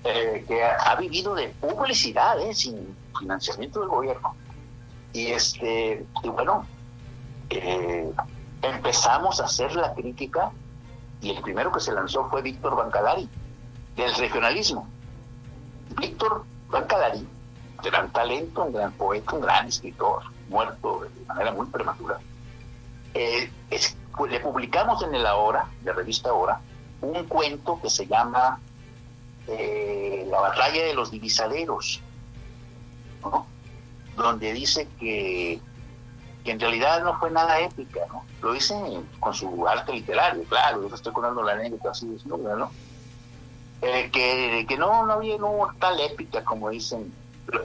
eh, 0.03 0.45
que 0.47 0.63
ha, 0.63 0.95
vivido 0.95 1.33
de 1.33 1.49
publicidad, 1.59 2.39
¿eh? 2.39 2.53
sin 2.53 2.95
financiamiento 3.17 3.79
del 3.79 3.89
gobierno. 3.89 4.35
Y, 5.13 5.27
este, 5.31 6.05
y 6.23 6.29
bueno, 6.29 6.67
eh, 7.49 8.11
empezamos 8.61 9.41
a 9.41 9.45
hacer 9.45 9.73
la 9.75 9.93
crítica 9.95 10.51
y 11.21 11.31
el 11.31 11.41
primero 11.41 11.71
que 11.71 11.79
se 11.79 11.91
lanzó 11.91 12.29
fue 12.29 12.41
Víctor 12.41 12.75
Bancalari, 12.75 13.29
del 13.95 14.13
regionalismo. 14.15 14.87
Víctor 15.97 16.45
Bancalari, 16.69 17.27
gran 17.83 18.11
talento, 18.11 18.63
un 18.63 18.73
gran 18.73 18.91
poeta, 18.93 19.35
un 19.35 19.41
gran 19.41 19.67
escritor, 19.67 20.23
muerto 20.49 21.01
de 21.01 21.25
manera 21.25 21.51
muy 21.51 21.65
prematura. 21.67 22.19
Eh, 23.13 23.51
le 24.29 24.39
publicamos 24.39 25.03
en 25.03 25.15
el 25.15 25.25
Ahora, 25.25 25.67
de 25.81 25.93
revista 25.93 26.29
Ahora, 26.29 26.59
un 27.01 27.23
cuento 27.25 27.79
que 27.81 27.89
se 27.89 28.05
llama 28.05 28.59
eh, 29.47 30.27
La 30.29 30.41
batalla 30.41 30.83
de 30.83 30.93
los 30.93 31.11
divisaderos, 31.11 32.01
donde 34.15 34.53
dice 34.53 34.87
que 34.99 35.61
que 36.43 36.51
en 36.51 36.59
realidad 36.59 37.03
no 37.03 37.17
fue 37.19 37.31
nada 37.31 37.59
épica, 37.59 38.01
¿no? 38.07 38.23
Lo 38.41 38.53
dice 38.53 38.75
con 39.19 39.33
su 39.33 39.67
arte 39.67 39.93
literario, 39.93 40.43
claro, 40.45 40.87
yo 40.87 40.95
estoy 40.95 41.11
contando 41.11 41.43
la 41.43 41.53
anécdota 41.53 41.91
así 41.91 42.07
desnuda, 42.07 42.55
¿no? 42.55 42.71
Eh, 43.81 44.09
que, 44.11 44.65
que 44.67 44.77
no, 44.77 45.05
no 45.05 45.13
había 45.13 45.37
no, 45.37 45.67
tal 45.79 45.99
épica 45.99 46.43
como 46.43 46.69
dicen, 46.69 47.13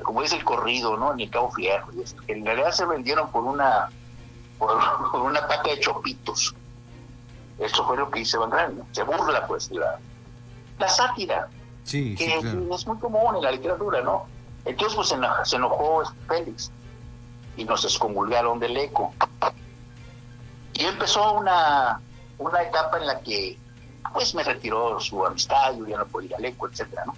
como 0.02 0.22
dice 0.22 0.36
el 0.36 0.44
corrido, 0.44 0.96
¿no? 0.96 1.14
Ni 1.14 1.24
el 1.24 1.30
Cabo 1.30 1.50
Fierro, 1.52 1.88
que 2.26 2.32
en 2.32 2.44
realidad 2.44 2.72
se 2.72 2.84
vendieron 2.84 3.30
por 3.30 3.44
una 3.44 3.90
por, 4.58 4.76
una 5.20 5.46
paca 5.46 5.70
de 5.70 5.80
chopitos. 5.80 6.54
Eso 7.58 7.86
fue 7.86 7.96
lo 7.96 8.10
que 8.10 8.20
dice 8.20 8.36
Van 8.36 8.78
¿no? 8.78 8.86
Se 8.90 9.04
burla, 9.04 9.46
pues, 9.46 9.70
la, 9.70 9.98
la 10.78 10.88
sátira, 10.88 11.48
sí, 11.84 12.16
que 12.16 12.38
es 12.38 12.86
muy 12.86 12.98
común 12.98 13.36
en 13.36 13.42
la 13.42 13.52
literatura, 13.52 14.00
¿no? 14.02 14.26
Entonces, 14.64 14.96
pues, 14.96 15.14
se 15.48 15.56
enojó 15.56 16.02
Félix 16.26 16.72
y 17.56 17.64
nos 17.64 17.84
excomulgaron 17.84 18.58
del 18.58 18.76
ECO. 18.76 19.12
Y 20.74 20.84
empezó 20.84 21.34
una, 21.34 22.00
una 22.38 22.62
etapa 22.62 22.98
en 22.98 23.06
la 23.06 23.20
que 23.20 23.58
pues 24.12 24.34
me 24.34 24.44
retiró 24.44 25.00
su 25.00 25.24
amistad, 25.26 25.74
yo 25.76 25.86
ya 25.86 25.98
no 25.98 26.06
podía 26.06 26.30
ir 26.30 26.34
al 26.36 26.44
ECO, 26.44 26.68
etcétera, 26.68 27.04
¿no? 27.06 27.16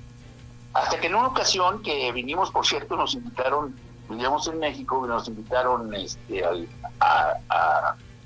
Hasta 0.72 0.98
que 0.98 1.06
en 1.06 1.14
una 1.14 1.28
ocasión 1.28 1.82
que 1.82 2.12
vinimos, 2.12 2.50
por 2.50 2.66
cierto, 2.66 2.96
nos 2.96 3.14
invitaron, 3.14 3.74
vivíamos 4.08 4.46
en 4.48 4.58
México, 4.58 5.02
y 5.04 5.08
nos 5.08 5.26
invitaron 5.28 5.94
este, 5.94 6.44
al, 6.44 6.68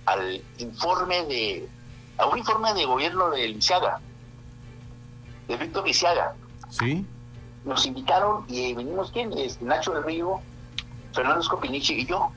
al 0.07 0.43
informe 0.59 1.25
de, 1.27 1.69
a 2.19 2.27
un 2.27 2.39
informe 2.39 2.75
de 2.75 2.85
gobierno 2.85 3.31
de 3.31 3.49
Lisiaga, 3.49 4.01
de 5.49 5.57
Víctor 5.57 5.87
Lisiaga. 5.87 6.35
Sí. 6.71 7.07
Nos 7.65 7.87
invitaron 7.87 8.45
y 8.49 8.75
vinimos, 8.75 9.11
¿quién? 9.11 9.33
Este, 9.37 9.65
Nacho 9.65 9.93
del 9.93 10.05
Río, 10.05 10.41
Fernando 11.13 11.43
Scopinici 11.43 11.95
y 12.01 12.07
yo 12.07 12.31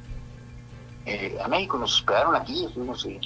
eh, 1.06 1.38
a 1.44 1.48
México. 1.48 1.78
Nos 1.78 1.96
hospedaron 1.96 2.36
aquí, 2.36 2.66
estuvimos 2.66 3.06
en 3.06 3.20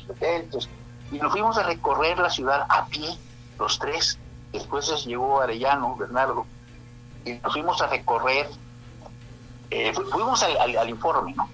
y 1.12 1.20
nos 1.20 1.32
fuimos 1.32 1.58
a 1.58 1.63
recorrer 1.63 2.18
la 2.18 2.30
ciudad 2.30 2.66
a 2.70 2.86
pie, 2.88 3.18
los 3.58 3.80
tres. 3.80 4.18
Después 4.51 5.06
llegó 5.06 5.42
Arellano, 5.42 5.96
Bernardo, 5.96 6.46
y 7.25 7.34
nos 7.34 7.54
fuimos 7.54 7.82
a 7.82 7.88
recorrer, 7.88 8.50
eh, 9.70 9.94
fuimos 9.94 10.44
al, 10.44 10.89
informe, 10.89 11.34
¿no? 11.34 11.50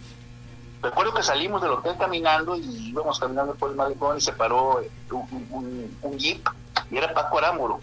Recuerdo 0.81 1.13
que 1.13 1.23
salimos 1.23 1.61
del 1.61 1.71
hotel 1.71 1.95
caminando 1.97 2.55
y 2.55 2.89
íbamos 2.89 3.19
caminando 3.19 3.55
por 3.55 3.71
el 3.71 3.75
malecón 3.75 4.17
y 4.17 4.21
se 4.21 4.33
paró 4.33 4.81
un, 5.11 6.17
jeep 6.17 6.47
y 6.91 6.97
era 6.97 7.13
Paco 7.13 7.37
Arámbolo 7.37 7.79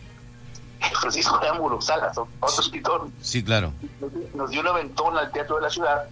Francisco 1.01 1.37
Arámbolo 1.37 1.81
Salas, 1.81 2.17
otro 2.17 2.29
escritor. 2.59 3.09
Sí, 3.21 3.45
claro. 3.45 3.73
Nos, 4.35 4.51
dio 4.51 4.61
una 4.61 4.73
ventona 4.73 5.21
al 5.21 5.33
teatro 5.33 5.57
de 5.57 5.63
la 5.63 5.71
ciudad 5.71 6.09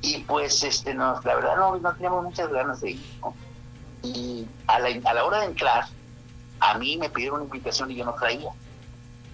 y 0.00 0.18
pues 0.20 0.62
este 0.62 0.94
nos, 0.94 1.24
la 1.24 1.34
verdad 1.34 1.56
no, 1.56 1.76
no 1.76 1.92
teníamos 1.94 2.24
muchas 2.24 2.50
ganas 2.50 2.80
de 2.80 2.92
ir. 2.92 3.06
Y 4.02 4.46
a 4.66 4.78
la, 4.78 5.10
a 5.10 5.14
la 5.14 5.24
hora 5.24 5.40
de 5.40 5.46
entrar, 5.46 5.86
a 6.60 6.78
mí 6.78 6.96
me 6.96 7.10
pidieron 7.10 7.40
una 7.40 7.46
invitación 7.46 7.90
y 7.90 7.96
yo 7.96 8.04
no 8.04 8.14
traía. 8.14 8.50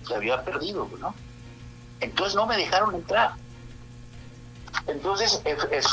Se 0.06 0.14
había 0.14 0.42
perdido, 0.42 0.88
¿no? 0.98 1.14
Entonces 2.00 2.34
no 2.34 2.46
me 2.46 2.56
dejaron 2.56 2.94
entrar. 2.94 3.32
Entonces 4.86 5.42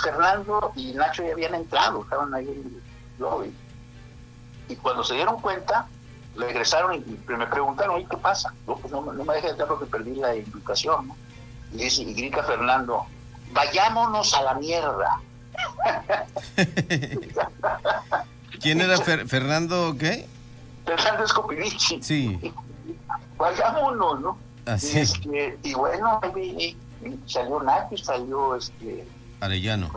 Fernando 0.04 0.72
y 0.76 0.94
Nacho 0.94 1.24
ya 1.24 1.34
habían 1.34 1.56
entrado, 1.56 2.02
estaban 2.04 2.34
ahí 2.34 2.48
en 2.48 2.54
el 2.54 2.82
lobby. 3.20 3.54
Y 4.68 4.76
cuando 4.78 5.04
se 5.04 5.16
dieron 5.16 5.40
cuenta, 5.42 5.88
regresaron 6.36 6.96
y 6.96 7.32
me 7.32 7.48
preguntaron, 7.48 8.02
¿y 8.02 8.06
qué 8.06 8.18
pasa? 8.18 8.54
No, 8.68 8.76
pues 8.76 8.92
no, 8.92 9.02
me 9.02 9.34
dejes 9.36 9.58
de 9.58 9.66
porque 9.66 9.86
perdí 9.86 10.16
la. 10.16 10.34
¿no? 10.34 11.16
Y 11.74 11.78
dice, 11.78 12.04
y 12.04 12.14
grita 12.14 12.44
Fernando, 12.44 13.06
vayámonos 13.54 14.34
a 14.34 14.44
la 14.44 14.54
mierda. 14.56 15.20
¿Quién 18.62 18.82
era 18.82 18.98
Fernando 18.98 19.96
qué? 19.98 20.28
Fernando 20.86 21.28
Scopinici. 21.28 22.02
Sí. 22.02 22.54
Vayámonos, 23.38 24.20
¿no? 24.22 24.38
Así. 24.66 24.98
Y, 24.98 25.02
este, 25.02 25.60
y 25.64 25.74
bueno, 25.74 26.20
y, 26.36 26.78
salió 27.26 27.62
Naki, 27.62 27.98
salió 27.98 28.56
este... 28.56 29.08
Arellano. 29.40 29.90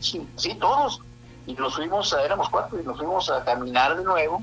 Sí, 0.00 0.26
sí, 0.36 0.54
todos. 0.54 1.02
Y 1.46 1.54
nos 1.54 1.74
fuimos, 1.74 2.12
a, 2.14 2.24
éramos 2.24 2.48
cuatro, 2.48 2.80
y 2.80 2.84
nos 2.84 2.96
fuimos 2.96 3.30
a 3.30 3.44
caminar 3.44 3.96
de 3.96 4.04
nuevo 4.04 4.42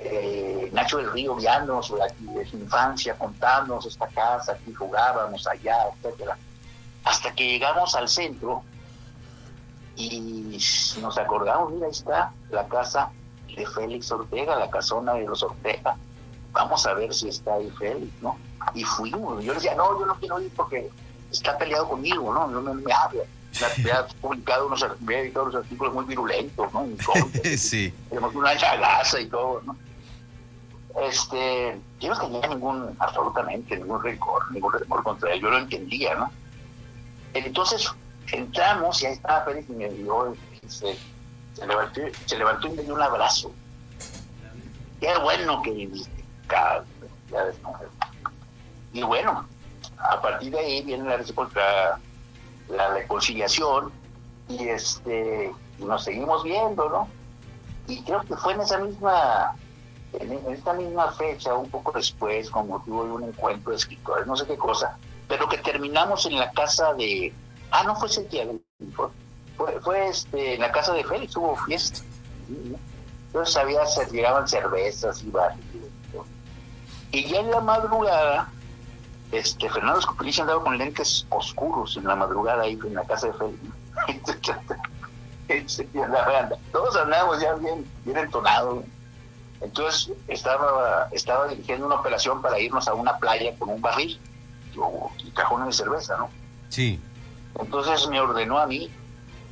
eh, 0.00 0.70
Nacho 0.72 0.98
del 0.98 1.12
Río 1.12 1.36
guiándonos 1.36 1.92
de 2.18 2.46
su 2.46 2.56
infancia, 2.56 3.16
contándonos 3.18 3.86
esta 3.86 4.06
casa, 4.08 4.52
aquí 4.52 4.72
jugábamos 4.72 5.46
allá, 5.46 5.76
etcétera. 5.94 6.38
Hasta 7.04 7.34
que 7.34 7.46
llegamos 7.46 7.94
al 7.94 8.08
centro 8.08 8.62
y 9.96 10.58
nos 11.00 11.18
acordamos, 11.18 11.72
mira, 11.72 11.86
ahí 11.86 11.92
está 11.92 12.32
la 12.50 12.66
casa 12.68 13.10
de 13.56 13.66
Félix 13.66 14.12
Ortega, 14.12 14.56
la 14.56 14.70
casona 14.70 15.14
de 15.14 15.24
los 15.24 15.42
Ortega. 15.42 15.96
Vamos 16.52 16.86
a 16.86 16.94
ver 16.94 17.12
si 17.12 17.28
está 17.28 17.54
ahí 17.54 17.70
Félix, 17.78 18.12
¿no? 18.22 18.36
Y 18.74 18.84
fuimos. 18.84 19.42
Yo 19.42 19.52
le 19.52 19.58
decía, 19.58 19.74
no, 19.74 19.98
yo 19.98 20.06
no 20.06 20.14
quiero 20.14 20.40
ir 20.40 20.52
porque 20.54 20.88
está 21.30 21.58
peleado 21.58 21.88
conmigo, 21.88 22.32
¿no? 22.32 22.46
No 22.46 22.60
me, 22.74 22.92
habla. 22.92 23.22
Me 23.82 23.90
ha 23.90 24.06
publicado 24.20 24.66
unos, 24.66 24.82
unos 24.82 25.54
artículos 25.54 25.94
muy 25.94 26.04
virulentos, 26.04 26.72
¿no? 26.72 26.86
sí. 27.56 27.92
Tenemos 28.08 28.34
una 28.34 28.56
chagaza 28.56 29.20
y 29.20 29.26
todo, 29.26 29.62
¿no? 29.64 29.76
Este, 31.02 31.80
yo 32.00 32.14
no 32.14 32.20
tenía 32.20 32.48
ningún, 32.48 32.96
absolutamente 32.98 33.76
ningún 33.76 34.02
rencor, 34.02 34.50
ningún 34.52 34.72
rencor 34.72 35.02
contra 35.02 35.32
él, 35.32 35.40
yo 35.40 35.50
lo 35.50 35.58
entendía, 35.58 36.14
¿no? 36.14 36.30
Entonces 37.34 37.90
entramos 38.32 39.02
y 39.02 39.06
ahí 39.06 39.12
estaba 39.12 39.44
Félix 39.44 39.68
y 39.68 39.72
me 39.72 39.88
dio, 39.90 40.34
se, 40.66 40.96
se, 41.54 41.66
levantó, 41.66 42.00
se 42.26 42.38
levantó 42.38 42.68
y 42.68 42.70
me 42.70 42.82
dio 42.82 42.94
un 42.94 43.02
abrazo. 43.02 43.52
Qué 45.00 45.16
bueno 45.18 45.62
que 45.62 45.70
viviste, 45.70 46.24
Y 48.92 49.02
bueno, 49.02 49.46
a 49.98 50.20
partir 50.20 50.50
de 50.52 50.58
ahí 50.58 50.82
viene 50.82 51.04
la, 51.04 52.00
la 52.68 52.94
reconciliación 52.94 53.92
y 54.48 54.68
este 54.68 55.52
nos 55.78 56.04
seguimos 56.04 56.42
viendo, 56.42 56.88
¿no? 56.88 57.08
Y 57.86 58.02
creo 58.02 58.22
que 58.22 58.36
fue 58.36 58.54
en 58.54 58.60
esa 58.62 58.78
misma 58.78 59.54
en, 60.12 60.52
esta 60.52 60.72
misma 60.72 61.12
fecha, 61.12 61.54
un 61.54 61.70
poco 61.70 61.92
después, 61.92 62.50
como 62.50 62.82
tuvo 62.82 63.02
un 63.02 63.24
encuentro 63.24 63.70
de 63.70 63.76
escritores, 63.76 64.26
no 64.26 64.36
sé 64.36 64.46
qué 64.46 64.56
cosa, 64.56 64.96
pero 65.28 65.48
que 65.48 65.58
terminamos 65.58 66.26
en 66.26 66.38
la 66.38 66.50
casa 66.52 66.94
de. 66.94 67.32
Ah, 67.70 67.84
no 67.84 67.94
fue 67.96 68.08
día 68.24 68.46
fue, 69.56 69.80
fue 69.80 70.08
este, 70.08 70.54
en 70.54 70.60
la 70.60 70.72
casa 70.72 70.92
de 70.94 71.04
Félix, 71.04 71.36
hubo 71.36 71.56
fiesta. 71.56 72.00
Entonces 73.26 73.56
había, 73.56 73.84
se 73.86 74.06
llegaban 74.06 74.48
cervezas 74.48 75.22
y 75.22 75.30
barrios. 75.30 75.64
Y 77.10 77.28
ya 77.28 77.40
en 77.40 77.50
la 77.50 77.60
madrugada, 77.60 78.50
este, 79.32 79.68
Fernando 79.68 79.98
Escopilici 79.98 80.40
andaba 80.40 80.62
con 80.62 80.78
lentes 80.78 81.26
oscuros 81.30 81.96
en 81.96 82.04
la 82.04 82.16
madrugada 82.16 82.62
ahí 82.62 82.78
en 82.82 82.94
la 82.94 83.04
casa 83.04 83.26
de 83.26 83.32
Félix. 83.34 83.60
Todos 86.72 86.96
andábamos 86.96 87.40
ya 87.40 87.54
bien, 87.54 87.84
bien 88.04 88.18
entonados. 88.18 88.84
Entonces 89.60 90.12
estaba, 90.28 91.08
estaba 91.12 91.48
dirigiendo 91.48 91.86
una 91.86 91.96
operación 91.96 92.40
para 92.40 92.58
irnos 92.58 92.86
a 92.88 92.94
una 92.94 93.16
playa 93.18 93.54
con 93.58 93.70
un 93.70 93.80
barril 93.80 94.18
y 95.24 95.30
cajones 95.32 95.66
de 95.68 95.84
cerveza, 95.84 96.16
¿no? 96.16 96.30
Sí. 96.68 97.00
Entonces 97.58 98.06
me 98.08 98.20
ordenó 98.20 98.58
a 98.58 98.66
mí, 98.66 98.90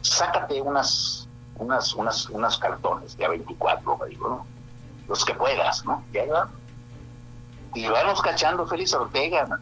sácate 0.02 0.60
unas, 0.60 1.28
unas, 1.56 1.92
unas, 1.94 2.28
unas 2.30 2.58
cartones 2.58 3.16
de 3.16 3.24
a 3.24 3.28
24, 3.30 3.98
me 3.98 4.06
digo, 4.06 4.28
¿no? 4.28 4.46
Los 5.08 5.24
que 5.24 5.34
puedas, 5.34 5.84
¿no? 5.84 6.04
Ya, 6.12 6.24
y 7.76 7.86
vamos 7.88 8.22
cachando 8.22 8.66
Félix 8.66 8.94
Ortega, 8.94 9.46
¿no? 9.46 9.56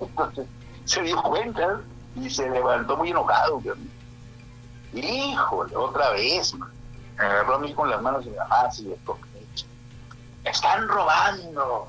Entonces, 0.00 0.46
se 0.84 1.02
dio 1.02 1.20
cuenta 1.22 1.80
y 2.14 2.30
se 2.30 2.48
levantó 2.48 2.96
muy 2.96 3.10
enojado. 3.10 3.60
Híjole, 4.92 5.74
otra 5.74 6.10
vez, 6.10 6.54
me 7.18 7.24
agarró 7.24 7.54
a 7.56 7.58
mí 7.58 7.72
con 7.74 7.90
las 7.90 8.00
manos 8.02 8.24
y 8.26 8.30
ah, 8.38 8.70
sí, 8.70 8.94
están 10.44 10.88
robando, 10.88 11.88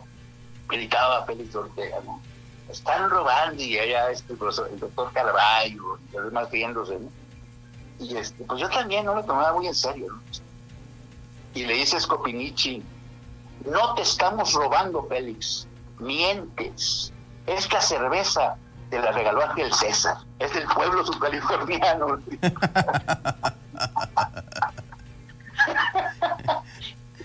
gritaba 0.68 1.26
Félix 1.26 1.56
Ortega, 1.56 1.98
¿no? 2.06 2.22
Están 2.70 3.10
robando 3.10 3.62
y 3.62 3.78
allá 3.78 4.10
este, 4.12 4.34
el 4.34 4.80
doctor 4.80 5.12
Carvalho 5.14 6.00
y 6.12 6.16
los 6.16 6.52
riéndose, 6.52 7.00
¿no? 7.00 7.10
Y 8.00 8.18
este, 8.18 8.44
pues 8.44 8.60
yo 8.62 8.70
también 8.70 9.06
no 9.06 9.16
lo 9.16 9.24
tomaba 9.24 9.54
muy 9.54 9.68
en 9.68 9.76
serio, 9.76 10.08
¿no? 10.12 10.22
Y 11.54 11.66
le 11.66 11.74
dice 11.76 12.00
Scopinici, 12.00 12.84
no 13.66 13.94
te 13.96 14.02
estamos 14.02 14.54
robando, 14.54 15.04
Félix, 15.08 15.68
mientes. 16.00 17.14
Esta 17.46 17.82
cerveza 17.82 18.56
te 18.90 19.00
la 19.00 19.12
regaló 19.12 19.42
el 19.58 19.74
César. 19.74 20.18
Es 20.40 20.54
del 20.54 20.66
pueblo 20.66 21.06
subcaliforniano. 21.06 22.20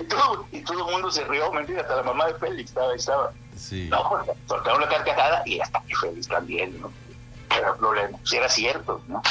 todo, 0.16 0.46
y 0.52 0.60
todo 0.62 0.86
el 0.86 0.92
mundo 0.92 1.10
se 1.10 1.24
rió, 1.24 1.52
mentira, 1.52 1.82
hasta 1.82 1.96
la 1.96 2.02
mamá 2.02 2.26
de 2.26 2.34
Félix 2.34 2.70
estaba, 2.70 2.94
estaba. 2.94 3.32
Sí. 3.56 3.88
No, 3.90 4.24
soltaron 4.46 4.80
la 4.80 4.88
carcajada 4.88 5.42
y 5.46 5.60
hasta 5.60 5.80
que 5.82 5.94
Félix 5.96 6.28
también, 6.28 6.80
¿no? 6.80 6.92
Era 7.56 7.74
problema, 7.74 8.18
si 8.24 8.36
era 8.36 8.48
cierto, 8.48 9.00
¿no? 9.08 9.22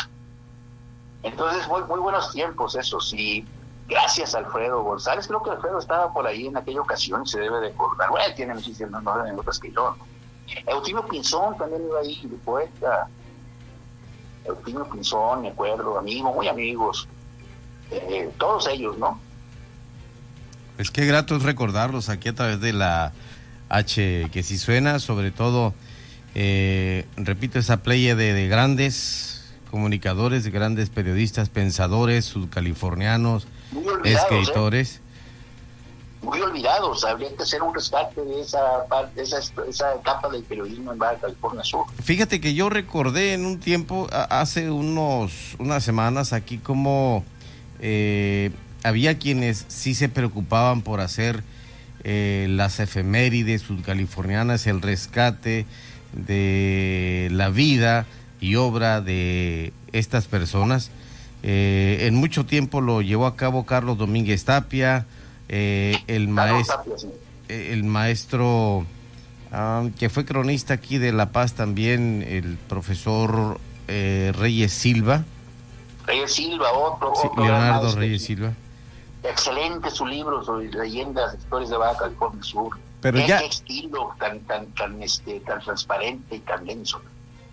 Entonces, 1.24 1.68
muy, 1.68 1.84
muy 1.84 2.00
buenos 2.00 2.32
tiempos 2.32 2.76
esos, 2.76 3.14
y 3.14 3.46
gracias 3.88 4.36
Alfredo 4.36 4.84
González, 4.84 5.28
creo 5.28 5.44
que 5.44 5.52
Alfredo 5.52 5.80
estaba 5.80 6.12
por 6.14 6.28
ahí 6.28 6.48
en 6.48 6.58
aquella 6.58 6.82
ocasión, 6.82 7.26
se 7.26 7.40
debe 7.40 7.60
de 7.60 7.68
acordar, 7.68 8.10
bueno, 8.10 8.34
tiene 8.36 8.54
muchísimas 8.54 9.02
más 9.04 9.18
anécdotas 9.18 9.60
que 9.60 9.72
yo, 9.72 9.96
¿no? 9.98 10.18
Eutimio 10.66 11.06
Pinzón 11.06 11.58
también 11.58 11.86
iba 11.86 12.00
ahí, 12.00 12.20
de 12.24 12.38
poeta. 12.38 13.08
Eutimio 14.46 14.90
Pinzón, 14.90 15.42
me 15.42 15.50
acuerdo, 15.50 15.98
amigos, 15.98 16.34
muy 16.34 16.48
amigos. 16.48 17.08
Eh, 17.92 18.32
todos 18.38 18.68
ellos, 18.68 18.98
¿no? 18.98 19.20
Es 20.78 20.92
que 20.92 21.06
grato 21.06 21.36
es 21.36 21.44
recordarlos 21.44 22.10
aquí 22.10 22.30
a 22.30 22.36
través 22.36 22.62
de 22.62 22.74
la 22.74 23.14
H 23.70 24.30
que 24.32 24.44
si 24.44 24.58
suena, 24.58 25.00
sobre 25.00 25.32
todo, 25.32 25.74
eh, 26.36 27.06
repito, 27.18 27.60
esa 27.60 27.78
playa 27.78 28.16
de, 28.16 28.34
de, 28.34 28.48
grandes 28.48 29.56
comunicadores, 29.72 30.44
de 30.44 30.52
grandes 30.52 30.90
periodistas, 30.90 31.50
pensadores, 31.50 32.26
sudcalifornianos, 32.26 33.48
¿eh? 34.06 34.14
escritores 34.14 35.02
muy 36.22 36.42
olvidados. 36.42 37.04
Habría 37.04 37.34
que 37.36 37.44
hacer 37.44 37.62
un 37.62 37.74
rescate 37.74 38.22
de 38.22 38.42
esa 38.42 38.86
parte, 38.90 39.22
esa, 39.22 39.40
esa 39.68 39.96
etapa 39.96 40.30
del 40.30 40.44
periodismo 40.44 40.92
en 40.92 40.98
Baja 40.98 41.16
California 41.16 41.64
Sur. 41.64 41.86
Fíjate 42.04 42.42
que 42.42 42.54
yo 42.54 42.70
recordé 42.70 43.34
en 43.34 43.46
un 43.46 43.60
tiempo, 43.60 44.08
hace 44.12 44.70
unos 44.70 45.56
unas 45.60 45.84
semanas 45.84 46.34
aquí, 46.34 46.58
como 46.58 47.24
eh, 47.80 48.52
había 48.88 49.20
quienes 49.20 49.66
sí 49.68 49.94
se 49.94 50.10
preocupaban 50.10 50.82
por 50.82 51.02
hacer 51.02 51.44
eh, 52.04 52.48
las 52.50 52.80
efemérides 52.80 53.64
sudcalifornianas, 53.64 54.66
el 54.68 54.82
rescate 54.82 55.66
de 56.14 57.28
la 57.32 57.50
vida 57.50 58.06
y 58.40 58.56
obra 58.56 59.02
de 59.02 59.74
estas 59.92 60.28
personas. 60.28 60.90
Eh, 61.44 62.06
en 62.08 62.16
mucho 62.16 62.46
tiempo 62.46 62.82
lo 62.82 63.02
llevó 63.02 63.26
a 63.26 63.36
cabo 63.36 63.66
Carlos 63.66 63.98
Domínguez 63.98 64.46
Tapia, 64.46 65.06
eh, 65.50 65.98
el, 66.08 66.28
maestro, 66.28 66.84
el 67.50 67.84
maestro 67.84 68.86
ah, 69.52 69.86
que 70.00 70.10
fue 70.10 70.26
cronista 70.26 70.76
aquí 70.76 70.98
de 70.98 71.12
La 71.12 71.32
Paz 71.32 71.54
también, 71.54 72.26
el 72.28 72.58
profesor 72.70 73.60
Reyes 73.88 74.74
Silva. 74.74 75.24
Reyes 76.06 76.34
Silva, 76.34 76.72
otro. 76.72 77.14
Leonardo 77.38 77.96
Reyes 77.96 78.24
Silva. 78.24 78.54
Excelente 79.30 79.92
su 79.92 80.06
libro 80.06 80.44
sobre 80.44 80.70
leyendas, 80.72 81.36
historias 81.38 81.70
de 81.70 81.78
Baja 81.78 81.98
California 82.00 82.44
Sur. 82.44 82.78
Pero 83.02 83.20
ya... 83.26 83.40
estilo 83.40 84.16
tan, 84.20 84.40
tan, 84.42 84.68
tan, 84.68 85.02
este, 85.02 85.40
tan 85.42 85.60
transparente 85.60 86.36
y 86.36 86.40
tan 86.40 86.66
denso. 86.66 87.02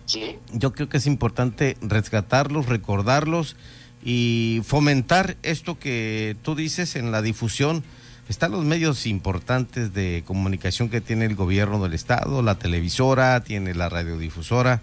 ¿Sí? 0.05 0.37
Yo 0.51 0.73
creo 0.73 0.87
que 0.87 0.97
es 0.97 1.07
importante 1.07 1.77
rescatarlos, 1.81 2.67
recordarlos 2.67 3.55
y 4.03 4.61
fomentar 4.63 5.35
esto 5.41 5.79
que 5.79 6.37
tú 6.43 6.55
dices 6.55 6.95
en 6.95 7.11
la 7.11 7.21
difusión. 7.21 7.83
Están 8.29 8.51
los 8.51 8.63
medios 8.63 9.05
importantes 9.05 9.93
de 9.93 10.23
comunicación 10.25 10.89
que 10.89 11.01
tiene 11.01 11.25
el 11.25 11.35
gobierno 11.35 11.81
del 11.83 11.93
estado, 11.93 12.41
la 12.41 12.55
televisora, 12.55 13.43
tiene 13.43 13.73
la 13.73 13.89
radiodifusora 13.89 14.81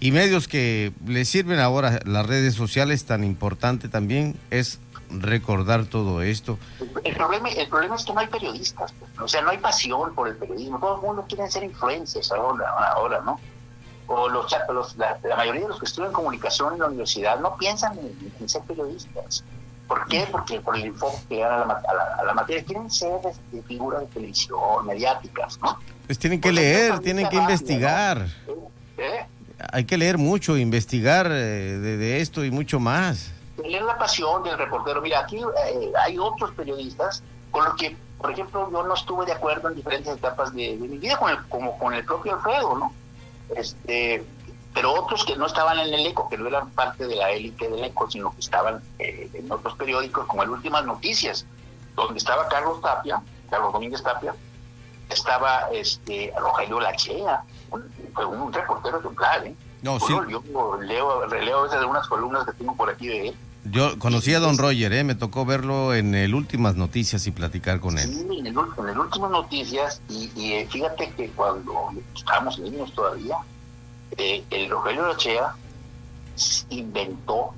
y 0.00 0.12
medios 0.12 0.46
que 0.46 0.92
le 1.06 1.24
sirven 1.24 1.58
ahora 1.58 2.00
las 2.04 2.26
redes 2.26 2.54
sociales 2.54 3.04
tan 3.04 3.24
importante 3.24 3.88
también 3.88 4.36
es 4.50 4.78
recordar 5.10 5.86
todo 5.86 6.22
esto. 6.22 6.58
El 7.04 7.14
problema, 7.14 7.48
el 7.48 7.68
problema 7.68 7.96
es 7.96 8.04
que 8.04 8.12
no 8.12 8.20
hay 8.20 8.26
periodistas, 8.26 8.92
pues, 8.92 9.10
o 9.18 9.28
sea, 9.28 9.42
no 9.42 9.50
hay 9.50 9.58
pasión 9.58 10.14
por 10.14 10.28
el 10.28 10.36
periodismo, 10.36 10.78
todo 10.78 10.96
el 10.96 11.02
mundo 11.02 11.24
quiere 11.28 11.50
ser 11.50 11.64
influencers 11.64 12.30
ahora, 12.32 12.68
ahora 12.94 13.20
¿no? 13.24 13.40
o 14.08 14.28
los, 14.28 14.50
la, 14.96 15.36
mayoría 15.36 15.62
de 15.62 15.68
los 15.68 15.78
que 15.78 15.84
estudian 15.84 16.12
comunicación 16.12 16.72
en 16.74 16.80
la 16.80 16.86
universidad 16.86 17.38
no 17.40 17.56
piensan 17.56 17.96
en, 18.40 18.48
ser 18.48 18.62
periodistas. 18.62 19.44
¿Por 19.86 20.06
qué? 20.08 20.26
Porque 20.30 20.60
por 20.60 20.76
el 20.76 20.84
enfoque 20.86 21.16
que 21.28 21.38
dan 21.40 21.62
a 21.62 21.66
la, 21.66 21.82
a 22.18 22.24
la, 22.24 22.34
materia 22.34 22.64
quieren 22.64 22.90
ser 22.90 23.20
de, 23.52 23.62
figuras 23.62 24.00
de 24.00 24.06
televisión, 24.06 24.86
mediáticas, 24.86 25.58
¿no? 25.62 25.78
Pues 26.06 26.18
tienen 26.18 26.40
que 26.40 26.52
leer, 26.52 26.98
tienen 27.00 27.28
que 27.28 27.36
investigar. 27.36 28.26
¿Eh? 28.96 29.26
Hay 29.72 29.84
que 29.84 29.98
leer 29.98 30.18
mucho, 30.18 30.56
investigar 30.56 31.26
eh, 31.30 31.78
de, 31.78 32.20
esto 32.20 32.44
y 32.44 32.50
mucho 32.50 32.80
más. 32.80 33.32
Tener 33.62 33.82
la 33.82 33.98
pasión 33.98 34.42
del 34.42 34.56
reportero. 34.56 35.02
Mira, 35.02 35.20
aquí 35.20 35.38
eh, 35.38 35.92
hay 36.02 36.18
otros 36.18 36.52
periodistas 36.52 37.22
con 37.50 37.64
los 37.64 37.74
que, 37.74 37.96
por 38.18 38.30
ejemplo, 38.30 38.70
yo 38.70 38.82
no 38.82 38.94
estuve 38.94 39.26
de 39.26 39.32
acuerdo 39.32 39.68
en 39.68 39.74
diferentes 39.74 40.14
etapas 40.14 40.54
de, 40.54 40.78
de 40.78 40.88
mi 40.88 40.98
vida, 40.98 41.18
con 41.18 41.30
el, 41.30 41.46
como 41.48 41.76
con 41.78 41.92
el 41.92 42.04
propio 42.04 42.34
Alfredo, 42.34 42.76
¿no? 42.76 42.92
este, 43.56 44.24
pero 44.74 44.92
otros 44.92 45.24
que 45.24 45.36
no 45.36 45.46
estaban 45.46 45.78
en 45.78 45.92
el 45.92 46.06
ECO, 46.06 46.28
que 46.28 46.38
no 46.38 46.46
eran 46.46 46.70
parte 46.70 47.06
de 47.06 47.16
la 47.16 47.30
élite 47.30 47.68
del 47.68 47.84
ECO, 47.84 48.10
sino 48.10 48.30
que 48.32 48.40
estaban 48.40 48.82
eh, 48.98 49.30
en 49.32 49.50
otros 49.50 49.74
periódicos, 49.74 50.26
como 50.26 50.42
el 50.42 50.50
Últimas 50.50 50.84
Noticias, 50.84 51.46
donde 51.94 52.18
estaba 52.18 52.48
Carlos 52.48 52.80
Tapia, 52.80 53.20
Carlos 53.50 53.72
Domínguez 53.72 54.02
Tapia, 54.02 54.34
estaba 55.08 55.68
este 55.72 56.32
Rogelio 56.36 56.80
Lachea, 56.80 57.42
un, 57.70 57.90
un 58.16 58.52
reportero 58.52 58.98
ejemplar, 58.98 59.46
¿eh? 59.46 59.54
No, 59.80 59.98
sí. 60.00 60.12
Yo 60.28 60.42
leo, 60.80 61.26
releo 61.26 61.60
a 61.60 61.62
veces 61.62 61.80
de 61.80 61.86
unas 61.86 62.06
columnas 62.08 62.44
que 62.44 62.52
tengo 62.52 62.74
por 62.74 62.90
aquí 62.90 63.06
de 63.06 63.28
él. 63.28 63.36
Yo 63.64 63.98
conocí 63.98 64.32
a 64.34 64.40
don 64.40 64.56
Roger, 64.56 64.92
¿eh? 64.92 65.04
me 65.04 65.14
tocó 65.14 65.44
verlo 65.44 65.94
en 65.94 66.14
el 66.14 66.34
Últimas 66.34 66.76
Noticias 66.76 67.26
y 67.26 67.32
platicar 67.32 67.80
con 67.80 67.98
él. 67.98 68.08
Sí, 68.08 68.38
en 68.38 68.46
el, 68.46 68.56
Últimas 68.56 69.30
Noticias, 69.30 70.00
y, 70.08 70.30
eh, 70.52 70.66
fíjate 70.70 71.10
que 71.10 71.28
cuando 71.30 71.90
estábamos 72.14 72.58
niños 72.58 72.92
todavía, 72.94 73.36
eh, 74.16 74.44
el 74.50 74.70
Rogelio 74.70 75.08
Lachea 75.08 75.54
inventó 76.70 77.52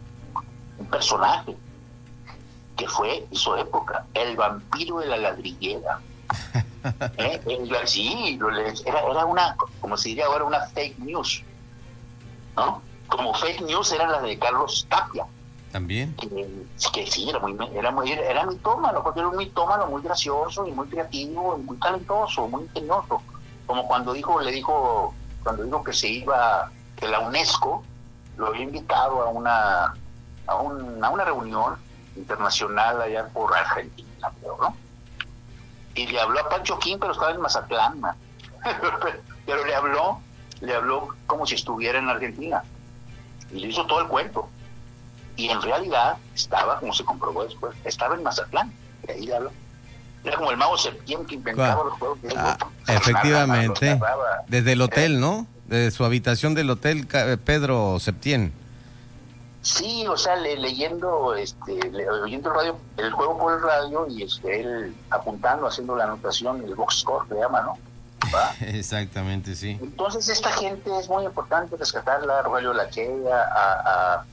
un 0.78 0.86
personaje 0.86 1.56
que 2.76 2.88
fue, 2.88 3.26
en 3.30 3.36
su 3.36 3.54
época, 3.56 4.06
el 4.14 4.36
vampiro 4.36 4.98
de 4.98 5.06
la 5.06 5.18
ladrillera. 5.18 6.00
¿Eh? 7.18 7.40
sí, 7.84 8.38
era, 8.86 9.00
era 9.00 9.24
una, 9.26 9.54
como 9.80 9.96
se 9.98 10.08
diría 10.08 10.26
ahora, 10.26 10.44
una 10.44 10.60
fake 10.60 10.98
news. 10.98 11.42
¿no? 12.56 12.82
Como 13.06 13.34
fake 13.34 13.60
news 13.62 13.92
era 13.92 14.08
la 14.08 14.22
de 14.22 14.38
Carlos 14.38 14.86
Tapia 14.88 15.26
también. 15.70 16.14
Que, 16.16 17.06
sí, 17.06 17.28
era 17.28 17.38
muy, 17.38 17.56
era 17.74 17.90
muy, 17.90 18.12
era 18.12 18.46
porque 19.02 19.20
era 19.20 19.28
un 19.28 19.36
mitómano 19.36 19.86
muy 19.86 20.02
gracioso 20.02 20.66
y 20.66 20.72
muy 20.72 20.88
creativo 20.88 21.58
y 21.58 21.62
muy 21.62 21.76
talentoso, 21.78 22.48
muy 22.48 22.64
ingenioso. 22.64 23.22
Como 23.66 23.86
cuando 23.86 24.12
dijo, 24.12 24.40
le 24.40 24.50
dijo, 24.50 25.14
cuando 25.42 25.64
dijo 25.64 25.84
que 25.84 25.92
se 25.92 26.08
iba, 26.08 26.70
que 26.96 27.06
la 27.06 27.20
UNESCO 27.20 27.84
lo 28.36 28.48
había 28.48 28.62
invitado 28.62 29.22
a 29.22 29.28
una, 29.28 29.94
a, 30.46 30.56
una 30.56 31.24
reunión 31.24 31.76
internacional 32.16 33.00
allá 33.00 33.28
por 33.28 33.54
Argentina, 33.56 34.32
¿no? 34.42 34.74
Y 35.94 36.06
le 36.06 36.20
habló 36.20 36.40
a 36.40 36.48
Pancho 36.48 36.78
King, 36.78 36.96
pero 37.00 37.12
estaba 37.12 37.32
en 37.32 37.40
Mazatlán, 37.40 38.00
pero 39.46 39.64
le 39.64 39.74
habló, 39.74 40.20
le 40.60 40.74
habló 40.74 41.08
como 41.26 41.46
si 41.46 41.54
estuviera 41.54 41.98
en 41.98 42.08
Argentina. 42.08 42.62
Y 43.52 43.60
le 43.60 43.68
hizo 43.68 43.86
todo 43.86 44.00
el 44.00 44.06
cuento. 44.06 44.48
Y 45.40 45.48
en 45.48 45.62
realidad 45.62 46.18
estaba, 46.34 46.78
como 46.78 46.92
se 46.92 47.02
comprobó 47.02 47.44
después, 47.44 47.74
estaba 47.86 48.14
en 48.14 48.22
Mazatlán. 48.22 48.70
Y 49.08 49.10
ahí 49.10 49.26
le 49.26 49.36
habló. 49.36 49.52
Era 50.22 50.36
como 50.36 50.50
el 50.50 50.58
mago 50.58 50.76
Septién 50.76 51.24
que 51.24 51.36
inventaba 51.36 51.82
los 51.82 51.94
juegos. 51.94 52.18
Ah, 52.36 52.58
efectivamente. 52.88 53.98
Desde 54.48 54.72
el 54.72 54.82
hotel, 54.82 55.18
¿no? 55.18 55.46
Desde 55.66 55.92
su 55.92 56.04
habitación 56.04 56.54
del 56.54 56.68
hotel 56.68 57.08
eh, 57.10 57.38
Pedro 57.42 57.98
Septién. 58.00 58.52
Sí, 59.62 60.06
o 60.06 60.16
sea, 60.18 60.36
leyendo, 60.36 61.34
este, 61.34 61.72
oyendo 62.22 62.50
el 62.50 62.54
radio, 62.54 62.76
el 62.98 63.10
juego 63.12 63.38
por 63.38 63.54
el 63.54 63.62
radio 63.62 64.06
y 64.08 64.24
este, 64.24 64.60
él 64.60 64.94
apuntando, 65.08 65.66
haciendo 65.66 65.96
la 65.96 66.04
anotación, 66.04 66.62
el 66.64 66.74
box 66.74 67.00
score 67.00 67.26
le 67.30 67.40
llama, 67.40 67.62
¿no? 67.62 67.78
Exactamente, 68.60 69.54
sí. 69.54 69.78
Entonces 69.80 70.28
esta 70.28 70.52
gente 70.52 70.90
es 70.98 71.08
muy 71.08 71.24
importante 71.24 71.76
rescatarla, 71.78 72.42
Rogelio 72.42 72.74
Lachea, 72.74 73.08
a, 73.54 74.16
a, 74.16 74.24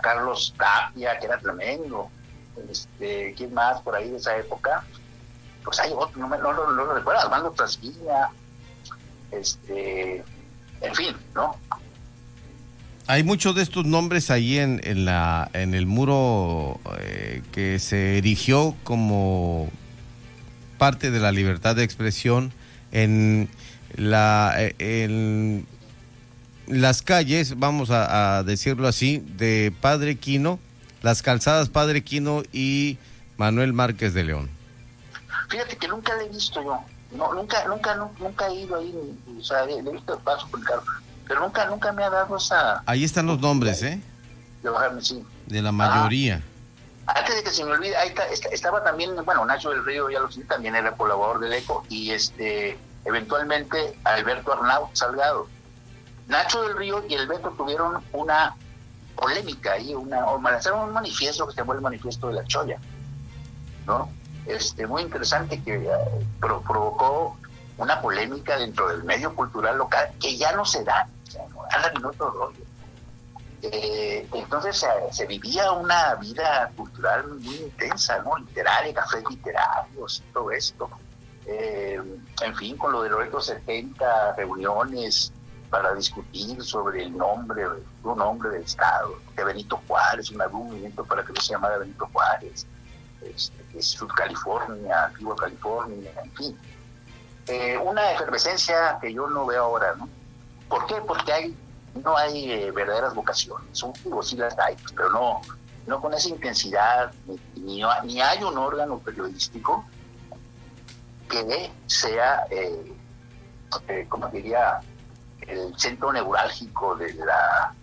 Carlos 0.00 0.54
Tapia, 0.56 1.18
que 1.18 1.26
era 1.26 1.38
tremendo, 1.38 2.10
este, 2.70 3.34
¿quién 3.36 3.54
más 3.54 3.80
por 3.82 3.94
ahí 3.94 4.10
de 4.10 4.16
esa 4.16 4.36
época? 4.36 4.84
Pues 5.64 5.78
hay 5.80 5.90
otro, 5.94 6.26
no, 6.26 6.72
lo 6.72 6.94
recuerdo, 6.94 7.20
Armando 7.20 7.50
Trasquilla, 7.50 8.30
este, 9.30 10.24
en 10.80 10.94
fin, 10.94 11.16
¿no? 11.34 11.56
Hay 13.06 13.24
muchos 13.24 13.54
de 13.54 13.62
estos 13.62 13.86
nombres 13.86 14.30
ahí 14.30 14.58
en, 14.58 14.80
en, 14.84 15.06
la, 15.06 15.50
en 15.54 15.74
el 15.74 15.86
muro 15.86 16.78
eh, 17.00 17.42
que 17.52 17.78
se 17.78 18.18
erigió 18.18 18.74
como 18.84 19.70
parte 20.76 21.10
de 21.10 21.18
la 21.18 21.32
libertad 21.32 21.74
de 21.74 21.84
expresión 21.84 22.52
en, 22.92 23.48
la, 23.94 24.54
eh, 24.58 24.74
en 24.78 25.66
las 26.68 27.02
calles, 27.02 27.58
vamos 27.58 27.90
a, 27.90 28.42
decirlo 28.44 28.88
así, 28.88 29.24
de 29.36 29.72
Padre 29.80 30.16
Quino, 30.16 30.58
las 31.02 31.22
calzadas 31.22 31.68
Padre 31.68 32.02
Quino 32.02 32.42
y 32.52 32.98
Manuel 33.36 33.72
Márquez 33.72 34.14
de 34.14 34.24
León. 34.24 34.50
Fíjate 35.48 35.76
que 35.76 35.88
nunca 35.88 36.14
le 36.16 36.26
he 36.26 36.28
visto 36.28 36.62
yo, 36.62 36.84
no, 37.16 37.32
nunca, 37.34 37.64
nunca, 37.66 37.94
nunca, 38.18 38.48
he 38.48 38.54
ido 38.54 38.76
ahí, 38.76 38.94
o 39.38 39.42
sea, 39.42 39.64
le, 39.64 39.78
he 39.78 39.82
visto 39.82 40.14
el 40.14 40.20
paso 40.20 40.46
por 40.48 40.60
el 40.60 40.66
carro 40.66 40.84
pero 41.28 41.40
nunca, 41.40 41.66
nunca 41.66 41.92
me 41.92 42.02
ha 42.02 42.10
dado 42.10 42.38
esa... 42.38 42.82
Ahí 42.86 43.04
están 43.04 43.26
los 43.26 43.38
nombres, 43.38 43.82
¿eh? 43.82 44.00
De 44.62 44.70
bajarme, 44.70 45.02
sí. 45.02 45.22
De 45.46 45.60
la 45.60 45.70
mayoría. 45.70 46.42
Antes 47.06 47.36
de 47.36 47.42
que 47.42 47.50
se 47.50 47.64
me 47.64 47.72
olvide, 47.72 47.94
ahí 47.96 48.12
estaba 48.50 48.82
también, 48.82 49.10
bueno, 49.24 49.44
Nacho 49.44 49.70
del 49.70 49.84
Río, 49.84 50.10
ya 50.10 50.20
lo 50.20 50.30
sé, 50.30 50.42
también 50.44 50.74
era 50.74 50.92
colaborador 50.92 51.40
del 51.40 51.52
ECO, 51.52 51.84
y 51.90 52.10
este, 52.10 52.78
eventualmente 53.04 53.94
Alberto 54.04 54.54
Arnaud 54.54 54.88
Salgado. 54.94 55.48
Nacho 56.28 56.62
del 56.62 56.76
Río 56.76 57.04
y 57.08 57.14
el 57.14 57.26
Beto 57.26 57.50
tuvieron 57.50 58.02
una 58.12 58.54
polémica 59.16 59.72
ahí, 59.72 59.94
una, 59.94 60.26
o 60.26 60.40
lanzaron 60.40 60.88
un 60.88 60.92
manifiesto 60.94 61.46
que 61.46 61.52
se 61.52 61.58
llamó 61.58 61.72
el 61.72 61.80
Manifiesto 61.80 62.28
de 62.28 62.34
la 62.34 62.44
Choya, 62.44 62.78
¿no? 63.86 64.10
Este, 64.46 64.86
muy 64.86 65.02
interesante 65.02 65.62
que 65.62 65.74
eh, 65.74 65.88
provocó 66.40 67.36
una 67.76 68.00
polémica 68.00 68.56
dentro 68.56 68.88
del 68.88 69.04
medio 69.04 69.34
cultural 69.34 69.76
local 69.76 70.10
que 70.20 70.36
ya 70.36 70.52
no 70.52 70.64
se 70.64 70.84
da 70.84 71.06
eh, 73.62 74.28
entonces 74.32 74.84
se 75.10 75.26
vivía 75.26 75.72
una 75.72 76.14
vida 76.14 76.70
cultural 76.76 77.26
muy 77.28 77.56
intensa, 77.56 78.22
¿no? 78.22 78.36
Literaria, 78.38 78.94
cafés 78.94 79.24
literarios, 79.28 80.22
todo 80.32 80.50
esto. 80.52 80.88
Eh, 81.46 82.00
en 82.42 82.56
fin, 82.56 82.76
con 82.76 82.92
lo 82.92 83.02
de 83.02 83.10
los 83.10 83.46
70 83.46 84.34
reuniones 84.36 85.32
para 85.70 85.94
discutir 85.94 86.62
sobre 86.62 87.02
el 87.04 87.16
nombre, 87.16 87.66
un 88.02 88.18
nombre 88.18 88.50
del 88.50 88.62
Estado, 88.62 89.18
de 89.36 89.44
Benito 89.44 89.80
Juárez, 89.86 90.30
un 90.30 90.38
movimiento 90.52 91.04
para 91.04 91.24
que 91.24 91.32
no 91.32 91.40
se 91.40 91.52
llamara 91.52 91.78
Benito 91.78 92.08
Juárez, 92.12 92.66
este, 93.22 93.64
que 93.70 93.78
es 93.78 93.86
Sud 93.86 94.08
California, 94.16 95.04
Antigua 95.04 95.36
California, 95.36 96.10
en 96.22 96.32
fin. 96.32 96.58
Eh, 97.46 97.78
una 97.78 98.12
efervescencia 98.12 98.98
que 99.00 99.12
yo 99.12 99.26
no 99.28 99.46
veo 99.46 99.64
ahora, 99.64 99.94
¿no? 99.96 100.08
¿Por 100.68 100.86
qué? 100.86 100.96
Porque 101.06 101.32
hay, 101.32 101.56
no 102.04 102.16
hay 102.16 102.52
eh, 102.52 102.70
verdaderas 102.70 103.14
vocaciones. 103.14 103.66
Son, 103.72 103.92
sí 104.22 104.36
las 104.36 104.58
hay, 104.58 104.74
pues, 104.76 104.92
pero 104.92 105.10
no, 105.10 105.40
no 105.86 106.00
con 106.00 106.12
esa 106.14 106.28
intensidad, 106.28 107.12
ni, 107.56 107.82
ni, 108.04 108.20
hay 108.20 108.42
un 108.42 108.56
órgano 108.58 108.98
periodístico 108.98 109.84
que 111.28 111.70
sea, 111.86 112.46
eh, 112.50 112.94
como 114.08 114.28
diría, 114.28 114.80
el 115.46 115.78
centro 115.78 116.12
neurálgico 116.12 116.96
de 116.96 117.14
la, 117.14 117.74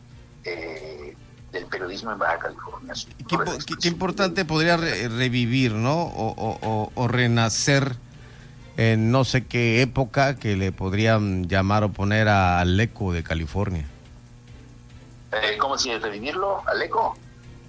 del 0.43 1.65
periodismo 1.67 2.11
en 2.11 2.19
Baja 2.19 2.39
California. 2.39 2.93
¿Qué, 3.79 3.87
importante 3.87 4.45
podría 4.45 4.77
revivir, 4.77 5.73
¿no? 5.73 6.03
O, 6.03 6.91
o 6.93 7.07
renacer 7.07 7.97
en 8.77 9.11
no 9.11 9.23
sé 9.23 9.45
qué 9.45 9.81
época 9.81 10.35
que 10.35 10.55
le 10.55 10.71
podrían 10.71 11.47
llamar 11.47 11.83
o 11.83 11.89
poner 11.89 12.27
al 12.27 12.79
ECO 12.79 13.13
de 13.13 13.23
California. 13.23 13.85
Eh, 15.31 15.57
¿Cómo 15.57 15.77
si 15.77 15.95
revivirlo 15.97 16.61
al 16.67 16.81
ECO? 16.81 17.15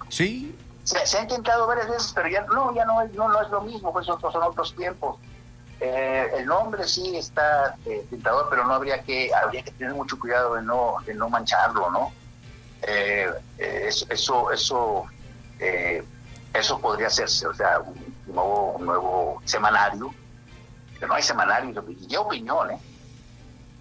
Sí. 0.09 0.55
Se, 0.83 1.17
ha 1.17 1.21
intentado 1.21 1.67
varias 1.67 1.89
veces, 1.89 2.11
pero 2.15 2.29
ya 2.29 2.45
no, 2.45 2.73
ya 2.73 2.85
no 2.85 3.01
es, 3.01 3.13
no, 3.13 3.41
es 3.41 3.49
lo 3.49 3.61
mismo, 3.61 3.91
pues 3.91 4.05
son, 4.05 4.19
son 4.19 4.43
otros 4.43 4.73
tiempos. 4.75 5.17
Eh, 5.79 6.31
el 6.37 6.45
nombre 6.47 6.87
sí 6.87 7.15
está 7.15 7.75
eh, 7.85 8.05
tentador, 8.09 8.47
pero 8.49 8.65
no 8.65 8.73
habría 8.73 9.03
que 9.03 9.33
habría 9.33 9.63
que 9.63 9.71
tener 9.71 9.93
mucho 9.93 10.19
cuidado 10.19 10.55
de 10.55 10.63
no 10.63 10.95
de 11.05 11.13
no 11.13 11.29
mancharlo, 11.29 11.91
¿no? 11.91 12.11
Eh, 12.81 13.31
eso 13.57 14.51
eso 14.51 15.05
eso 16.53 16.79
podría 16.79 17.07
hacerse, 17.07 17.45
o 17.45 17.53
sea, 17.53 17.79
un 17.79 18.15
nuevo, 18.25 18.71
un 18.73 18.85
nuevo 18.85 19.41
semanario 19.45 20.13
que 20.99 21.05
no 21.05 21.13
hay 21.13 21.21
semanarios 21.21 21.77
y 22.09 22.15
opinión, 22.15 22.71
¿eh? 22.71 22.79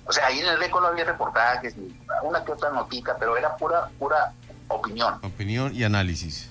O 0.04 0.12
sea, 0.12 0.26
ahí 0.26 0.38
en 0.38 0.46
el 0.46 0.58
RECO 0.58 0.80
no 0.80 0.88
había 0.88 1.04
reportajes, 1.04 1.76
ni 1.76 1.98
una 2.22 2.44
que 2.44 2.52
otra 2.52 2.70
notica, 2.70 3.16
pero 3.18 3.36
era 3.36 3.56
pura, 3.56 3.88
pura 3.98 4.32
opinión. 4.68 5.14
Opinión 5.22 5.74
y 5.74 5.82
análisis. 5.82 6.48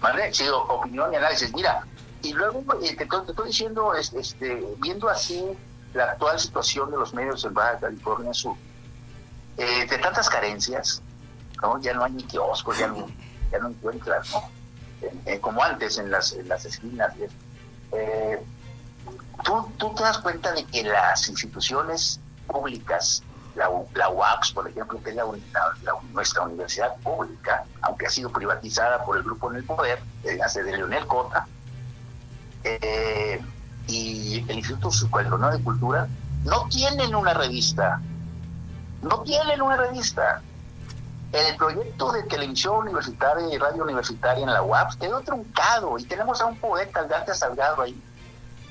¿Vale? 0.00 0.32
Sí, 0.32 0.46
opinión 0.48 1.12
y 1.12 1.16
análisis. 1.16 1.52
Mira, 1.52 1.84
y 2.24 2.32
luego 2.32 2.64
eh, 2.82 2.96
te, 2.96 3.04
estoy 3.04 3.46
diciendo, 3.46 3.94
este, 3.94 4.64
viendo 4.78 5.08
así 5.08 5.44
la 5.92 6.04
actual 6.04 6.40
situación 6.40 6.90
de 6.90 6.96
los 6.96 7.12
medios 7.12 7.44
en 7.44 7.52
Baja 7.52 7.78
California 7.78 8.32
Sur, 8.32 8.56
eh, 9.58 9.86
de 9.86 9.98
tantas 9.98 10.28
carencias, 10.28 11.02
¿no? 11.62 11.80
ya 11.80 11.92
no 11.92 12.02
hay 12.02 12.12
ni 12.12 12.24
kioscos, 12.24 12.78
ya 12.78 12.88
no, 12.88 13.06
ya 13.52 13.58
no 13.58 13.68
encuentras, 13.68 14.30
¿no? 14.32 14.42
como 15.42 15.62
antes 15.62 15.98
en 15.98 16.10
las, 16.10 16.32
en 16.32 16.48
las 16.48 16.64
esquinas. 16.64 17.12
Eh, 17.92 18.42
tú, 19.44 19.70
tú 19.76 19.94
te 19.94 20.02
das 20.02 20.18
cuenta 20.18 20.52
de 20.52 20.64
que 20.64 20.82
las 20.82 21.28
instituciones 21.28 22.20
públicas, 22.46 23.22
la, 23.54 23.68
la 23.94 24.08
UAPS, 24.08 24.52
por 24.52 24.66
ejemplo, 24.66 25.00
que 25.02 25.10
es 25.10 25.16
la, 25.16 25.26
nuestra 26.12 26.42
universidad 26.42 26.96
pública, 27.02 27.64
aunque 27.82 28.06
ha 28.06 28.10
sido 28.10 28.30
privatizada 28.30 29.04
por 29.04 29.18
el 29.18 29.22
grupo 29.22 29.50
en 29.50 29.58
el 29.58 29.64
poder, 29.64 30.00
hace 30.42 30.62
de 30.62 30.72
Leonel 30.78 31.06
Cota, 31.06 31.46
eh, 32.84 33.40
y 33.86 34.44
el 34.48 34.58
Instituto 34.58 34.90
Sucueldonado 34.90 35.56
de 35.56 35.64
Cultura, 35.64 36.08
no 36.44 36.68
tienen 36.68 37.14
una 37.14 37.32
revista. 37.32 38.00
No 39.02 39.22
tienen 39.22 39.62
una 39.62 39.76
revista. 39.76 40.42
El 41.32 41.56
proyecto 41.56 42.12
de 42.12 42.22
televisión 42.24 42.76
universitaria 42.76 43.52
y 43.52 43.58
radio 43.58 43.82
universitaria 43.82 44.44
en 44.44 44.52
la 44.52 44.62
UAPS 44.62 44.96
quedó 44.96 45.20
truncado 45.22 45.98
y 45.98 46.04
tenemos 46.04 46.40
a 46.40 46.46
un 46.46 46.56
poeta, 46.58 47.00
Algarte 47.00 47.34
Salgado, 47.34 47.82
ahí, 47.82 48.00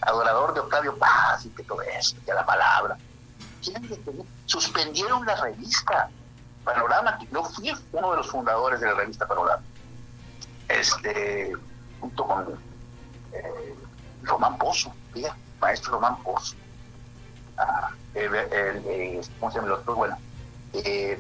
adorador 0.02 0.54
de 0.54 0.62
Octavio 0.62 0.98
Paz 0.98 1.46
y 1.46 1.50
que 1.50 1.64
todo 1.64 1.82
esto, 1.82 2.22
que 2.26 2.34
la 2.34 2.46
palabra. 2.46 2.98
Suspendieron 4.46 5.26
la 5.26 5.36
revista 5.42 6.10
Panorama, 6.64 7.18
que 7.18 7.28
yo 7.32 7.44
fui 7.44 7.74
uno 7.92 8.12
de 8.12 8.18
los 8.18 8.28
fundadores 8.30 8.80
de 8.80 8.88
la 8.88 8.94
revista 8.94 9.28
Panorama, 9.28 9.62
este, 10.70 11.54
junto 12.00 12.26
con 12.26 12.60
eh, 13.34 13.76
Román 14.24 14.58
Pozo, 14.58 14.94
maestro 15.62 15.94
Román 15.94 16.18
Pozo. 16.24 16.56
Ah, 17.58 17.90
¿Cómo 19.40 19.52
se 19.52 19.60
llama 19.60 19.74
el 19.88 19.94
Bueno, 19.94 20.18
eh, 20.74 21.20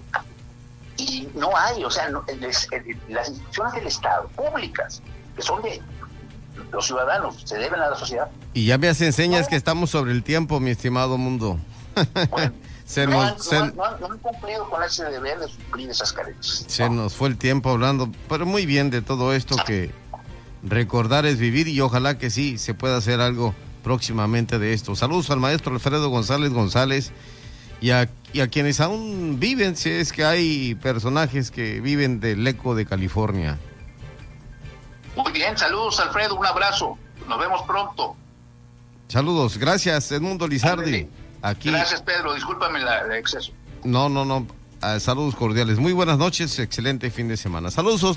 y 0.97 1.27
no 1.35 1.55
hay, 1.55 1.83
o 1.83 1.89
sea, 1.91 2.09
las 2.09 3.29
instituciones 3.29 3.73
del 3.73 3.87
Estado, 3.87 4.27
públicas, 4.29 5.01
que 5.35 5.41
son 5.41 5.61
de 5.63 5.81
los 6.71 6.85
ciudadanos, 6.85 7.41
se 7.45 7.57
deben 7.57 7.79
a 7.79 7.89
la 7.89 7.95
sociedad, 7.95 8.29
y 8.53 8.67
ya 8.67 8.77
me 8.77 8.87
hace 8.89 9.07
enseñas 9.07 9.47
que 9.47 9.55
estamos 9.55 9.89
sobre 9.89 10.11
el 10.11 10.23
tiempo, 10.23 10.59
mi 10.59 10.71
estimado 10.71 11.17
mundo. 11.17 11.57
Se 12.85 13.07
no, 13.07 13.13
nos, 13.13 13.31
han, 13.31 13.39
se- 13.39 13.75
no 13.75 13.85
han- 13.85 13.99
no 14.01 14.07
han 14.07 14.17
cumplido 14.19 14.69
con 14.69 14.83
ese 14.83 15.05
deber 15.05 15.39
de 15.39 15.47
suplir 15.47 15.89
esas 15.89 16.11
carencias. 16.11 16.65
se 16.67 16.89
nos 16.89 17.15
fue 17.15 17.29
el 17.29 17.37
tiempo 17.37 17.69
hablando, 17.69 18.09
pero 18.27 18.45
muy 18.45 18.65
bien 18.65 18.89
de 18.91 19.01
todo 19.01 19.33
esto 19.33 19.55
que 19.65 19.89
recordar 20.63 21.26
es 21.26 21.38
vivir 21.38 21.67
y 21.67 21.80
ojalá 21.82 22.17
que 22.17 22.30
sí 22.30 22.58
se 22.58 22.73
pueda 22.73 22.97
hacer 22.97 23.19
algo 23.21 23.54
próximamente 23.84 24.60
de 24.60 24.73
esto. 24.73 24.95
Saludos 24.95 25.30
al 25.30 25.39
maestro 25.39 25.73
Alfredo 25.73 26.10
González 26.10 26.52
González 26.54 27.12
y 27.82 27.89
a, 27.91 28.10
y 28.32 28.39
a 28.39 28.47
quienes 28.47 28.80
aún 28.80 29.38
viven, 29.39 29.76
si 29.76 29.89
es 29.89 30.13
que 30.13 30.23
hay 30.23 30.76
personajes 30.76 31.52
que 31.52 31.82
viven 31.82 32.19
del 32.21 32.47
eco 32.47 32.76
de 32.76 32.86
California. 32.86 33.58
Muy 35.15 35.32
bien, 35.32 35.58
saludos 35.58 35.99
Alfredo, 35.99 36.36
un 36.36 36.45
abrazo. 36.45 36.97
Nos 37.28 37.39
vemos 37.39 37.62
pronto. 37.63 38.15
Saludos, 39.10 39.58
gracias 39.58 40.12
Edmundo 40.12 40.47
Lizardi. 40.47 41.08
Aquí. 41.41 41.69
Gracias 41.69 42.02
Pedro, 42.02 42.34
discúlpame 42.34 42.80
la- 42.80 42.99
el 43.02 43.12
exceso. 43.13 43.52
No, 43.84 44.08
no, 44.10 44.23
no. 44.23 44.47
Ah, 44.82 44.99
saludos 44.99 45.36
cordiales. 45.36 45.78
Muy 45.78 45.93
buenas 45.93 46.17
noches, 46.17 46.58
excelente 46.60 47.10
fin 47.12 47.28
de 47.28 47.38
semana. 47.38 47.69
Saludos 47.71 48.04
a 48.04 48.08
usted. 48.08 48.12